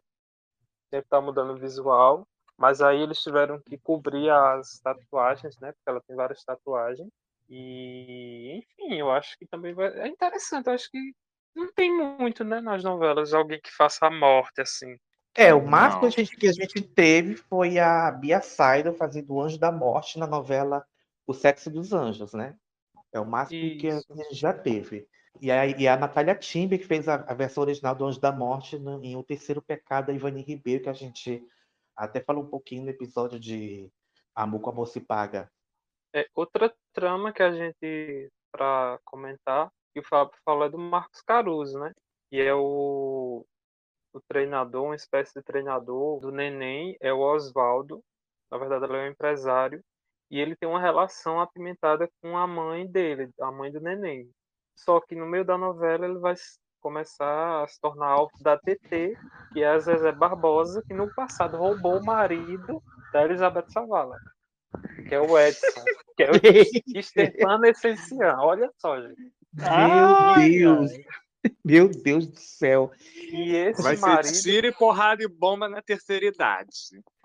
[0.90, 2.28] sempre tá mudando o visual,
[2.58, 5.72] mas aí eles tiveram que cobrir as tatuagens, né?
[5.72, 7.10] Porque ela tem várias tatuagens.
[7.50, 9.88] E, enfim, eu acho que também vai.
[10.00, 11.14] É interessante, eu acho que
[11.54, 14.98] não tem muito, né, nas novelas, alguém que faça a morte assim.
[15.36, 19.34] É, o máximo que a gente, que a gente teve foi a Bia Saido fazendo
[19.34, 20.86] o Anjo da Morte na novela
[21.28, 22.58] O Sexo dos Anjos, né?
[23.14, 24.16] É o máximo que a Isso.
[24.16, 25.08] gente já teve.
[25.42, 28.32] E a, e a Natália Timber, que fez a, a versão original do Anjo da
[28.32, 31.46] Morte no- em O Terceiro Pecado, da Ivani Ribeiro, que a gente
[31.96, 33.90] até falou um pouquinho no episódio de
[34.36, 35.50] Amor com Amor se Paga.
[36.14, 41.22] É, outra trama que a gente, para comentar, que o Fábio falou é do Marcos
[41.22, 41.94] Caruso, né?
[42.32, 43.46] E é o,
[44.14, 48.04] o treinador, uma espécie de treinador do neném, é o Oswaldo.
[48.50, 49.82] Na verdade, ele é um empresário.
[50.32, 54.28] E ele tem uma relação apimentada com a mãe dele, a mãe do neném.
[54.76, 56.34] Só que no meio da novela ele vai
[56.80, 59.16] começar a se tornar alvo da TT,
[59.54, 62.82] que é a Zezé Barbosa, que no passado roubou o marido
[63.14, 64.18] da Elizabeth Savala
[65.08, 65.84] que é o Edson,
[66.16, 68.48] que é o Stefano Essencial.
[68.48, 69.34] Olha só, gente.
[69.54, 70.92] Meu Deus!
[71.66, 72.92] Meu Deus do céu!
[73.32, 76.72] E esse Vai marido, ser tiro e porrada e bomba na terceira idade.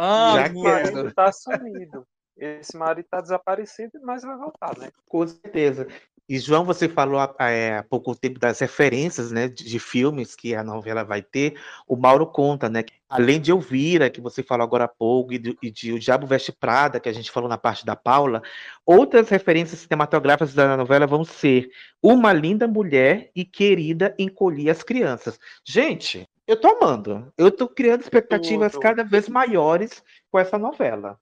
[0.00, 2.07] Já esse marido tá sumido.
[2.37, 4.91] Esse marido tá desaparecido, mas vai voltar, né?
[5.09, 5.89] Com certeza.
[6.28, 10.34] E, João, você falou há, é, há pouco tempo das referências né, de, de, filmes
[10.34, 11.57] que a novela vai ter.
[11.87, 12.82] O Mauro conta, né?
[12.82, 16.01] Que, além de Elvira, que você falou agora há pouco, e de, e de, O
[16.01, 18.43] Diabo Veste Prada, que a gente falou na parte da Paula,
[18.84, 21.70] outras referências cinematográficas da novela vão ser
[22.03, 25.39] Uma Linda Mulher e Querida Encolhi as Crianças.
[25.64, 27.32] Gente, eu tô amando.
[27.39, 28.82] Eu tô criando expectativas Tudo.
[28.82, 31.16] cada vez maiores com essa novela.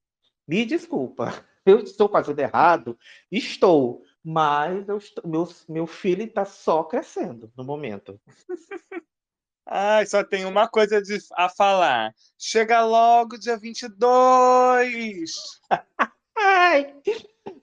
[0.46, 1.44] Me desculpa.
[1.66, 2.98] Eu estou fazendo errado?
[3.32, 8.18] Estou mas eu estou, meu, meu filho está só crescendo no momento.
[9.66, 12.14] Ai, só tem uma coisa de, a falar.
[12.38, 15.32] Chega logo dia 22!
[16.36, 16.94] Ai,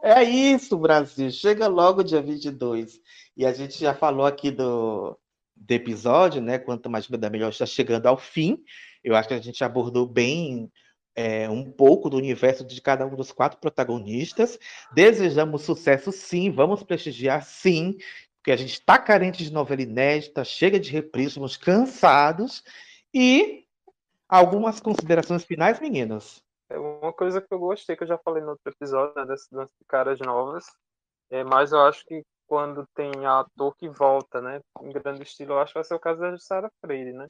[0.03, 1.31] é isso, Brasil.
[1.31, 2.99] Chega logo dia 22.
[3.35, 5.17] E a gente já falou aqui do,
[5.55, 6.57] do episódio, né?
[6.57, 8.63] Quanto mais vida melhor está chegando ao fim.
[9.03, 10.71] Eu acho que a gente abordou bem
[11.15, 14.57] é, um pouco do universo de cada um dos quatro protagonistas.
[14.93, 16.51] Desejamos sucesso, sim.
[16.51, 17.97] Vamos prestigiar, sim.
[18.37, 22.63] Porque a gente está carente de novela inédita, chega de reprise, estamos cansados.
[23.13, 23.65] E
[24.27, 26.43] algumas considerações finais, meninas.
[26.69, 29.73] É uma coisa que eu gostei, que eu já falei no outro episódio, né, lance
[29.77, 30.65] de caras novas.
[31.29, 35.59] É, mas eu acho que quando tem ator que volta, né, em grande estilo, eu
[35.59, 37.29] acho que vai ser o caso da Sara Freire, né,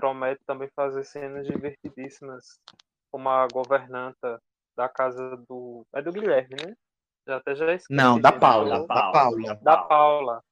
[0.00, 2.58] promete também fazer cenas divertidíssimas,
[3.12, 4.40] como a governanta
[4.74, 5.84] da casa do.
[5.94, 6.74] É do Guilherme, né?
[7.28, 7.92] Já até já esqueci.
[7.94, 9.54] Não, da Paula, da Paula.
[9.56, 10.42] Da Paula.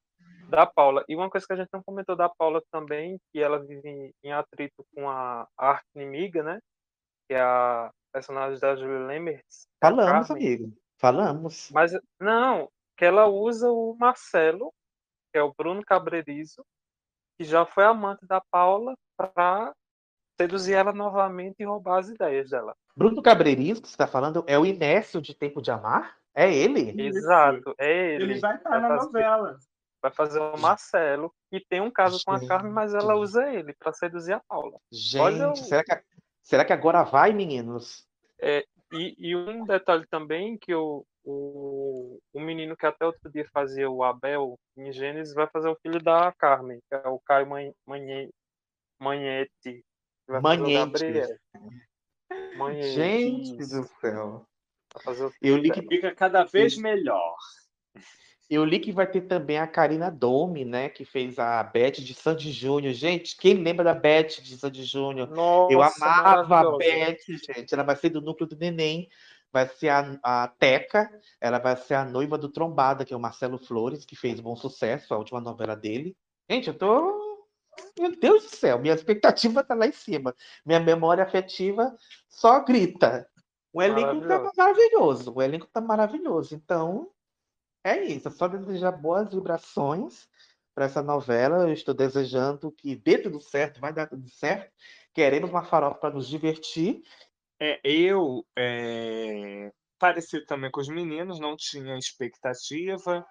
[0.50, 1.04] Da Paula.
[1.08, 4.32] E uma coisa que a gente não comentou da Paula também, que ela vive em
[4.32, 6.60] atrito com a arte inimiga, né?
[7.26, 9.66] Que é a personagem da Julia Lemers.
[9.80, 10.76] Falamos, amigo.
[10.98, 11.70] Falamos.
[11.72, 14.72] Mas, não, que ela usa o Marcelo,
[15.32, 16.62] que é o Bruno Cabrerizo,
[17.38, 19.74] que já foi amante da Paula para
[20.40, 22.74] seduzir ela novamente e roubar as ideias dela.
[22.96, 26.16] Bruno Cabreirinho, que você está falando, é o Inécio de Tempo de Amar?
[26.34, 26.94] É ele?
[27.02, 28.24] Exato, é ele.
[28.24, 29.58] Ele vai estar na fazer, novela.
[30.00, 32.24] Vai fazer o Marcelo, que tem um caso Gente.
[32.24, 34.78] com a Carmen, mas ela usa ele para seduzir a Paula.
[34.92, 36.00] Gente, será, que,
[36.40, 38.06] será que agora vai, meninos?
[38.40, 43.46] É, e, e, um detalhe também que o, o, o menino que até outro dia
[43.52, 47.48] fazia o Abel em Gênesis vai fazer o filho da Carmen, que é o Caio
[47.86, 48.32] Manhete.
[48.98, 49.84] Manhete.
[50.42, 51.38] Manhete.
[52.56, 52.94] Manhete.
[52.94, 54.46] Gente do céu.
[55.40, 57.36] Eu li que fica cada vez melhor.
[58.50, 60.88] Eu li que vai ter também a Karina Domi, né?
[60.88, 62.94] Que fez a Beth de Sandy Júnior.
[62.94, 65.28] Gente, quem lembra da Beth de Sandy Júnior?
[65.70, 67.74] Eu amava a Beth, gente.
[67.74, 69.08] Ela vai ser do núcleo do neném.
[69.52, 71.10] Vai ser a, a Teca.
[71.40, 74.56] Ela vai ser a noiva do Trombada, que é o Marcelo Flores, que fez bom
[74.56, 76.16] sucesso, a última novela dele.
[76.50, 77.27] Gente, eu tô
[77.98, 80.34] meu Deus do céu, minha expectativa tá lá em cima.
[80.64, 81.96] Minha memória afetiva
[82.28, 83.28] só grita.
[83.72, 85.32] O elenco tá maravilhoso.
[85.34, 86.54] O elenco tá maravilhoso.
[86.54, 87.10] Então,
[87.84, 88.28] é isso.
[88.28, 90.28] É só desejar boas vibrações
[90.74, 91.68] para essa novela.
[91.68, 94.72] Eu estou desejando que dê tudo certo, vai dar tudo certo.
[95.12, 97.02] Queremos uma farofa para nos divertir.
[97.60, 103.26] É, eu, é, parecido também com os meninos, não tinha expectativa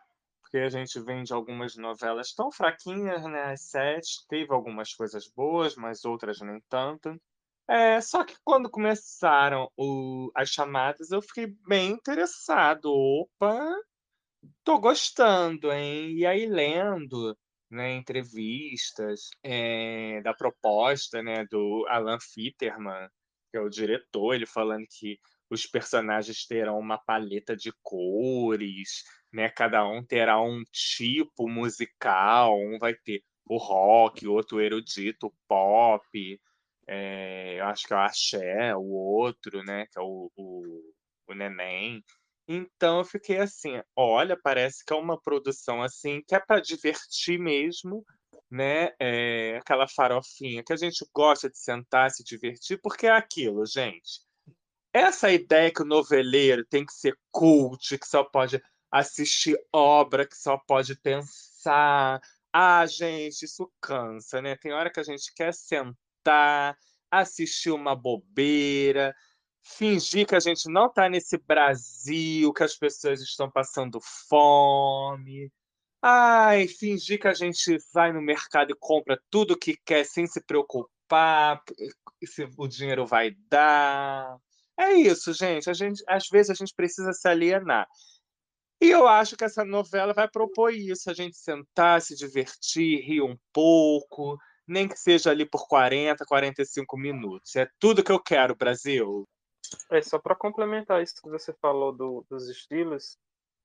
[0.48, 3.52] porque a gente vem de algumas novelas tão fraquinhas, né?
[3.52, 7.20] As sete, teve algumas coisas boas, mas outras nem tanto.
[7.70, 12.86] É, só que quando começaram o, as chamadas, eu fiquei bem interessado.
[12.86, 13.62] Opa,
[14.64, 16.14] tô gostando, hein?
[16.18, 17.38] E aí, lendo
[17.70, 23.10] né, entrevistas é, da proposta né, do Alan Fitterman,
[23.52, 25.20] que é o diretor, ele falando que
[25.50, 29.50] os personagens terão uma paleta de cores, né?
[29.50, 36.40] Cada um terá um tipo musical, um vai ter o rock, outro erudito, o pop,
[36.88, 39.86] é, acho que é o axé, o outro, né?
[39.88, 40.94] Que é o, o,
[41.28, 42.04] o neném.
[42.48, 47.38] Então eu fiquei assim, olha, parece que é uma produção assim que é para divertir
[47.38, 48.06] mesmo,
[48.50, 48.92] né?
[49.00, 54.22] É, aquela farofinha que a gente gosta de sentar, se divertir, porque é aquilo, gente.
[54.94, 58.62] Essa ideia que o noveleiro tem que ser cult, que só pode
[58.92, 62.22] assistir obra, que só pode pensar.
[62.54, 64.56] Ah, gente, isso cansa, né?
[64.56, 66.78] Tem hora que a gente quer sentar,
[67.12, 69.16] assistir uma bobeira,
[69.64, 75.52] fingir que a gente não está nesse Brasil, que as pessoas estão passando fome.
[76.02, 80.42] Ai, fingir que a gente vai no mercado e compra tudo que quer sem se
[80.42, 81.62] preocupar
[82.26, 84.38] se o dinheiro vai dar.
[84.80, 85.70] É isso, gente.
[85.70, 87.88] A gente, às vezes a gente precisa se alienar.
[88.82, 93.22] E eu acho que essa novela vai propor isso, a gente sentar, se divertir, rir
[93.22, 97.56] um pouco, nem que seja ali por 40, 45 minutos.
[97.56, 99.28] É tudo que eu quero, Brasil.
[99.92, 103.18] É, só para complementar isso que você falou do, dos estilos,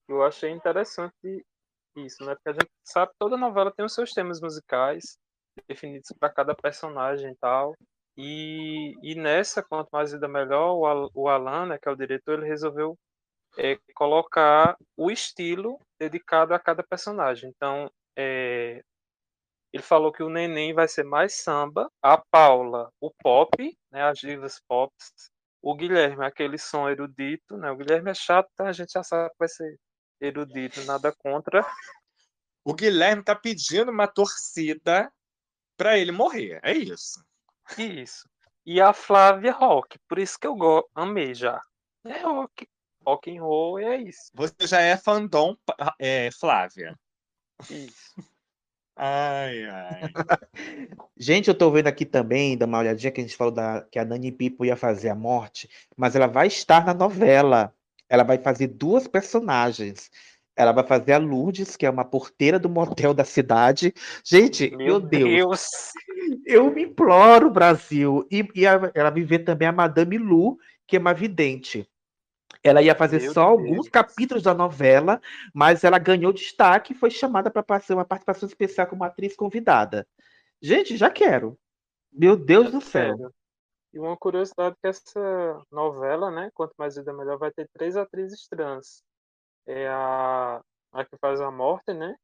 [0.08, 1.46] Eu achei interessante
[1.96, 2.34] isso, né?
[2.36, 5.18] Porque a gente sabe toda novela tem os seus temas musicais
[5.68, 7.74] definidos para cada personagem e tal.
[8.16, 11.96] E, e nessa, quanto mais vida melhor, o, Al- o Alan, né, que é o
[11.96, 12.96] diretor, ele resolveu
[13.58, 17.50] é, colocar o estilo dedicado a cada personagem.
[17.50, 18.82] Então, é,
[19.72, 24.18] ele falou que o Neném vai ser mais samba, a Paula, o pop, né, as
[24.18, 24.92] divas pop,
[25.62, 27.70] o Guilherme, aquele som erudito, né?
[27.70, 29.78] O Guilherme é chato, então a gente já sabe que vai ser
[30.20, 31.64] erudito, nada contra.
[32.64, 35.10] O Guilherme tá pedindo uma torcida
[35.76, 36.60] pra ele morrer.
[36.62, 37.24] É isso.
[37.78, 38.28] Isso.
[38.66, 40.56] E a Flávia Rock, por isso que eu
[40.94, 41.60] amei já.
[42.04, 42.68] É rock,
[43.04, 44.30] rock and roll, e é isso.
[44.34, 45.56] Você já é fandom,
[45.98, 46.98] é, Flávia.
[47.70, 48.14] Isso.
[48.96, 50.00] Ai, ai.
[51.16, 53.98] Gente, eu tô vendo aqui também, dá uma olhadinha que a gente falou da, que
[53.98, 57.74] a Nani Pipo ia fazer a morte, mas ela vai estar na novela.
[58.08, 60.10] Ela vai fazer duas personagens.
[60.54, 63.94] Ela vai fazer a Lourdes, que é uma porteira do motel da cidade.
[64.22, 65.92] Gente, meu, Deus.
[66.44, 68.26] Eu me imploro, Brasil.
[68.30, 71.88] E, e a- ela vai ver também a Madame Lu, que é uma vidente.
[72.64, 75.20] Ela ia fazer Meu só alguns capítulos da novela,
[75.52, 80.06] mas ela ganhou destaque e foi chamada para fazer uma participação especial como atriz convidada.
[80.60, 81.58] Gente, já quero.
[82.12, 83.16] Meu Deus do céu.
[83.16, 83.34] Sério.
[83.92, 88.46] E uma curiosidade que essa novela, né, Quanto Mais Vida Melhor, vai ter três atrizes
[88.48, 89.02] trans.
[89.66, 90.60] É a,
[90.92, 92.14] a que faz a morte, né?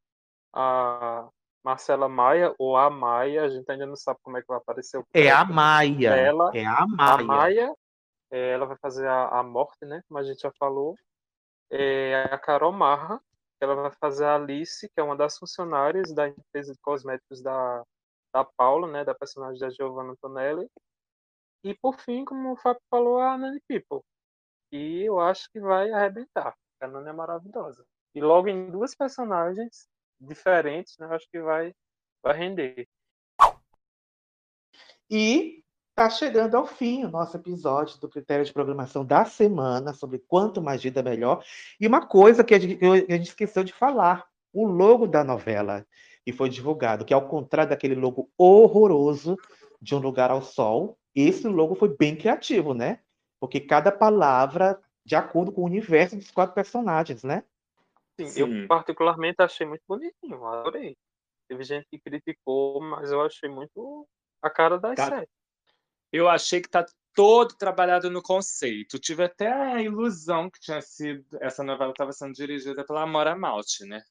[0.53, 1.27] A
[1.63, 4.97] Marcela Maia, ou a Maia, a gente ainda não sabe como é que vai aparecer
[4.97, 6.09] o É a Maia.
[6.09, 6.51] dela.
[6.55, 7.73] É a A Maia.
[8.31, 10.01] É, ela vai fazer a, a morte, né?
[10.07, 10.95] Como a gente já falou.
[11.71, 13.21] É a Carol Marra,
[13.59, 17.83] ela vai fazer a Alice, que é uma das funcionárias da empresa de cosméticos da,
[18.33, 19.03] da Paula, né?
[19.03, 20.67] Da personagem da Giovanna Antonelli.
[21.63, 24.01] E por fim, como o Fábio falou, a Nani People.
[24.71, 26.55] E eu acho que vai arrebentar.
[26.79, 27.85] A Nani é maravilhosa.
[28.15, 29.87] E logo em duas personagens
[30.19, 31.07] diferentes, né?
[31.07, 31.73] Eu acho que vai,
[32.23, 32.87] vai render.
[35.09, 35.58] E
[35.99, 40.61] tá chegando ao fim o nosso episódio do critério de programação da semana sobre quanto
[40.61, 41.43] mais vida melhor.
[41.77, 45.25] E uma coisa que a gente, eu- a gente esqueceu de falar: o logo da
[45.25, 45.85] novela
[46.25, 49.35] que foi divulgado, que ao contrário daquele logo horroroso
[49.81, 52.99] de Um Lugar ao Sol, esse logo foi bem criativo, né?
[53.37, 57.43] Porque cada palavra de acordo com o universo dos quatro personagens, né?
[58.17, 58.39] Sim, Sim.
[58.61, 60.95] eu particularmente achei muito bonitinho, adorei.
[61.49, 64.07] Teve gente que criticou, mas eu achei muito
[64.41, 65.07] a cara das Tá.
[65.07, 65.29] sete.
[66.11, 68.97] Eu achei que tá todo trabalhado no conceito.
[68.99, 73.85] Tive até a ilusão que tinha sido essa novela estava sendo dirigida pela Amora Malte,
[73.85, 74.01] né?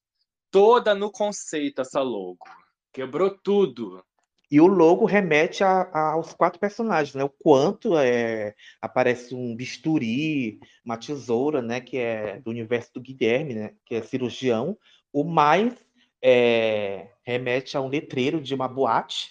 [0.50, 2.44] Toda no conceito essa logo.
[2.92, 4.04] Quebrou tudo.
[4.50, 7.22] E o logo remete a- a- aos quatro personagens, né?
[7.22, 11.80] O quanto é, aparece um bisturi, uma tesoura, né?
[11.82, 13.74] Que é do universo do Guilherme, né?
[13.84, 14.76] Que é cirurgião.
[15.12, 15.74] O mais
[16.22, 19.30] é, remete a um letreiro de uma boate,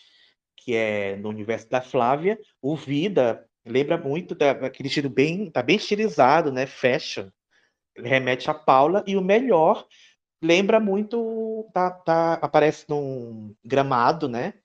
[0.68, 2.38] que é no universo da Flávia.
[2.62, 6.66] O Vida lembra muito da- daquele estilo bem, tá bem estilizado, né?
[6.66, 7.30] Fashion.
[7.96, 9.02] Ele remete a Paula.
[9.08, 9.88] E o melhor
[10.44, 14.56] lembra muito, tá, tá, aparece num gramado, né?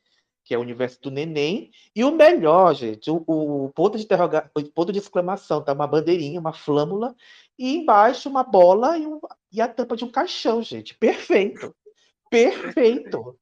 [0.44, 1.70] que é o universo do neném.
[1.94, 4.50] E o melhor, gente, o, o ponto de interroga...
[4.56, 7.14] o ponto de exclamação, tá uma bandeirinha, uma flâmula,
[7.56, 9.20] e embaixo uma bola e, um-
[9.52, 10.98] e a tampa de um caixão, gente.
[10.98, 11.72] Perfeito.
[12.28, 13.38] Perfeito.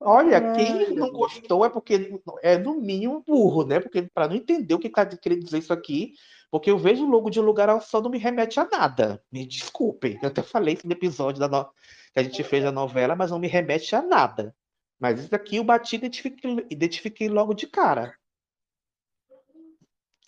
[0.00, 3.80] Olha, quem não gostou é porque é no mínimo burro, né?
[3.80, 6.12] Porque para não entender o que está querendo dizer isso aqui,
[6.50, 9.22] porque eu vejo o logo de um lugar ao sol não me remete a nada.
[9.30, 11.64] Me desculpem, eu até falei isso no episódio da no-
[12.12, 14.54] que a gente fez da novela, mas não me remete a nada.
[15.00, 18.16] Mas isso aqui eu bati e identifiquei, identifiquei logo de cara.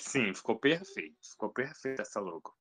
[0.00, 1.16] Sim, ficou perfeito.
[1.22, 2.52] Ficou perfeito essa logo.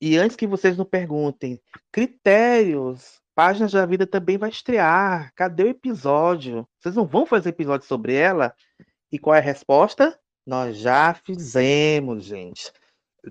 [0.00, 1.60] E antes que vocês não perguntem,
[1.90, 5.32] critérios, Páginas da Vida também vai estrear.
[5.36, 6.66] Cadê o episódio?
[6.80, 8.52] Vocês não vão fazer episódio sobre ela?
[9.12, 10.18] E qual é a resposta?
[10.44, 12.72] Nós já fizemos, gente.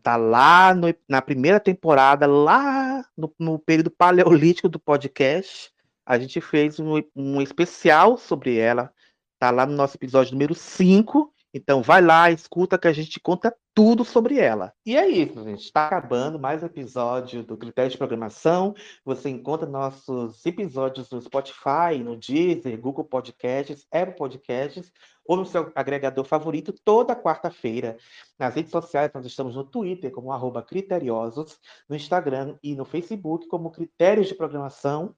[0.02, 5.74] Tá lá no- na primeira temporada, lá no, no período paleolítico do podcast.
[6.06, 8.94] A gente fez um, um especial sobre ela.
[9.38, 11.34] Tá lá no nosso episódio número 5.
[11.54, 14.74] Então vai lá, escuta que a gente conta tudo sobre ela.
[14.86, 15.64] E é isso, gente.
[15.64, 18.74] Está acabando mais episódio do Critério de Programação.
[19.06, 24.92] Você encontra nossos episódios no Spotify, no Deezer, Google Podcasts, Apple Podcasts
[25.26, 27.98] ou no seu agregador favorito toda quarta-feira.
[28.40, 33.48] Nas redes sociais, nós estamos no Twitter como arroba criteriosos, no Instagram e no Facebook
[33.48, 35.14] como Critérios de Programação.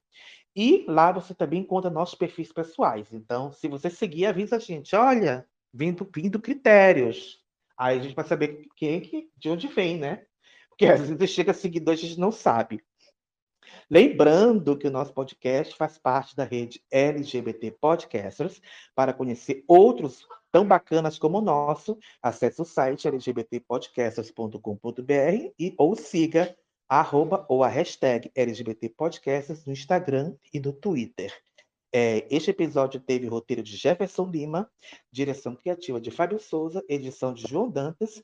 [0.54, 3.12] E lá você também encontra nossos perfis pessoais.
[3.12, 4.96] Então, se você seguir, avisa a gente.
[4.96, 7.40] Olha, vindo, vindo critérios.
[7.76, 10.24] Aí a gente vai saber quem que, de onde vem, né?
[10.68, 12.82] Porque às vezes chega seguidor, a gente não sabe.
[13.88, 18.62] Lembrando que o nosso podcast faz parte da rede LGBT Podcasters.
[18.94, 26.56] Para conhecer outros tão bacanas como o nosso, acesse o site lgbtpodcasters.com.br e ou siga
[26.88, 31.32] arroba ou a hashtag LGBT Podcasters no Instagram e no Twitter.
[31.92, 34.70] É, este episódio teve roteiro de Jefferson Lima,
[35.10, 38.22] direção criativa de Fábio Souza, edição de João Dantas,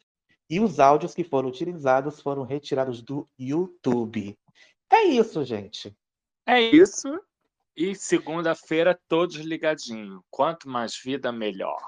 [0.49, 4.39] e os áudios que foram utilizados foram retirados do YouTube.
[4.91, 5.97] É isso, gente.
[6.47, 7.09] É isso.
[7.77, 10.21] E segunda-feira, todos ligadinhos.
[10.31, 11.85] Quanto mais vida, melhor.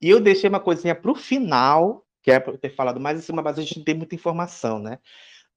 [0.00, 3.22] E eu deixei uma coisinha para o final, que é para ter falado mais em
[3.22, 4.98] cima, mas a gente não tem muita informação, né?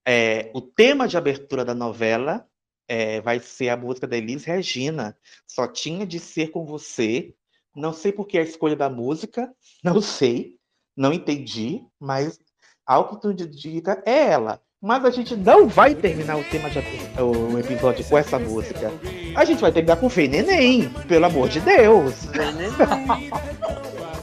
[0.08, 2.48] É, o tema de abertura da novela
[2.88, 5.18] é, vai ser a música da Elis Regina.
[5.48, 7.34] Só tinha de ser com você.
[7.76, 9.52] Não sei por que a escolha da música,
[9.84, 10.56] não sei,
[10.96, 12.40] não entendi, mas
[12.86, 14.62] algo que tudo indica é ela.
[14.82, 16.80] Mas a gente não vai terminar o tema de
[17.20, 18.92] o episódio com essa música.
[19.36, 22.14] A gente vai terminar com Vem Neném, pelo amor de Deus.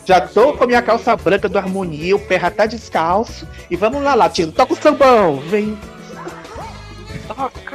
[0.07, 3.49] Já tô com a minha calça branca do Harmonia, o pé já tá descalço.
[3.71, 5.79] E vamos lá, Latino, toca o sambão, vem.
[7.27, 7.74] Toca,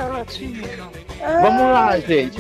[1.41, 2.39] Vamos lá, gente.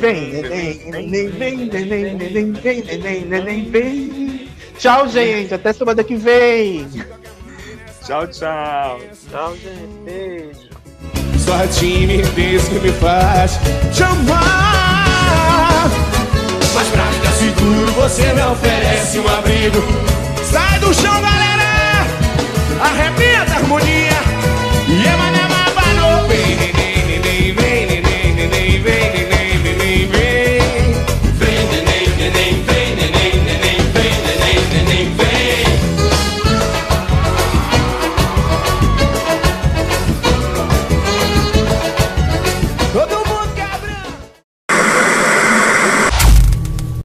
[0.00, 4.48] Vem, neném, neném, vem, neném, neném, vem, neném, neném, vem.
[4.78, 5.52] Tchau, gente.
[5.52, 6.88] Até semana que vem.
[8.04, 9.00] Tchau, tchau.
[9.30, 10.04] Tchau, gente.
[10.04, 10.68] Beijo.
[11.38, 13.58] Sua timidez que me faz
[13.92, 15.90] chamar.
[16.74, 19.82] Mas pra ficar seguro você me oferece um abrigo.
[20.50, 22.06] Sai do chão, galera!
[22.80, 24.27] Arrebenta a harmonia.